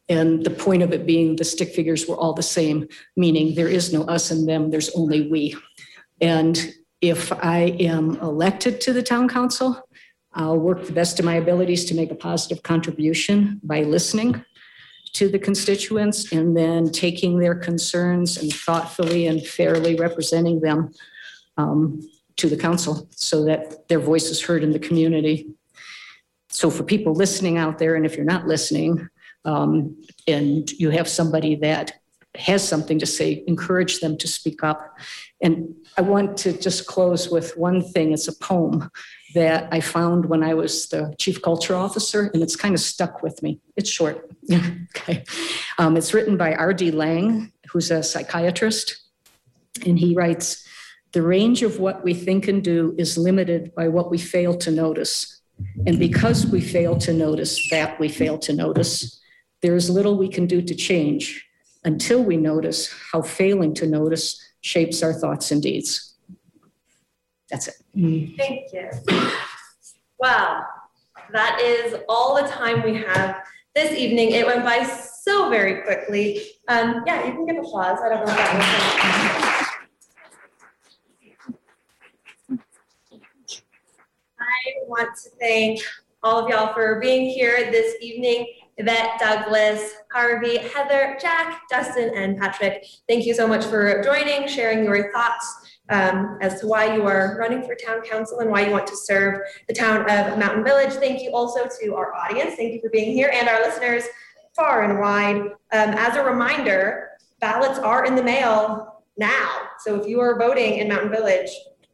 [0.08, 3.68] And the point of it being the stick figures were all the same, meaning there
[3.68, 5.56] is no us and them, there's only we.
[6.20, 9.82] And if I am elected to the town council,
[10.32, 14.44] I'll work the best of my abilities to make a positive contribution by listening
[15.14, 20.92] to the constituents and then taking their concerns and thoughtfully and fairly representing them
[21.56, 22.00] um,
[22.36, 25.48] to the council so that their voice is heard in the community.
[26.48, 29.08] So for people listening out there, and if you're not listening,
[29.44, 29.96] um,
[30.26, 31.92] and you have somebody that
[32.36, 34.98] has something to say, encourage them to speak up.
[35.40, 38.12] And I want to just close with one thing.
[38.12, 38.90] It's a poem
[39.34, 43.22] that I found when I was the chief culture officer, and it's kind of stuck
[43.22, 43.60] with me.
[43.76, 44.30] It's short.
[44.96, 45.24] okay.
[45.78, 46.92] Um, it's written by R.D.
[46.92, 48.96] Laing, who's a psychiatrist.
[49.84, 50.66] And he writes
[51.12, 54.70] The range of what we think and do is limited by what we fail to
[54.70, 55.40] notice.
[55.86, 59.20] And because we fail to notice that we fail to notice,
[59.62, 61.46] there is little we can do to change
[61.84, 66.13] until we notice how failing to notice shapes our thoughts and deeds.
[67.54, 67.76] That's it.
[68.36, 68.90] Thank you.
[70.18, 70.64] Wow,
[71.30, 73.44] that is all the time we have
[73.76, 74.32] this evening.
[74.32, 76.42] It went by so very quickly.
[76.66, 78.00] Um, yeah, you can give applause.
[78.04, 79.68] I don't know if that
[82.48, 82.58] was.
[84.40, 85.80] I want to thank
[86.24, 88.48] all of y'all for being here this evening.
[88.78, 92.84] Yvette, Douglas, Harvey, Heather, Jack, Dustin, and Patrick.
[93.08, 97.36] Thank you so much for joining, sharing your thoughts um, as to why you are
[97.38, 100.92] running for town council and why you want to serve the town of Mountain Village.
[100.94, 102.54] Thank you also to our audience.
[102.54, 104.04] Thank you for being here and our listeners
[104.56, 105.36] far and wide.
[105.36, 109.68] Um, as a reminder, ballots are in the mail now.
[109.80, 111.50] So if you are voting in Mountain Village,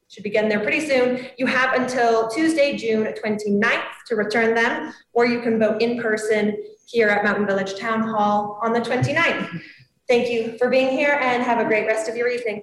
[0.09, 1.29] should be getting there pretty soon.
[1.39, 6.57] You have until Tuesday, June 29th to return them, or you can vote in person
[6.87, 9.63] here at Mountain Village Town Hall on the 29th.
[10.09, 12.63] Thank you for being here and have a great rest of your evening.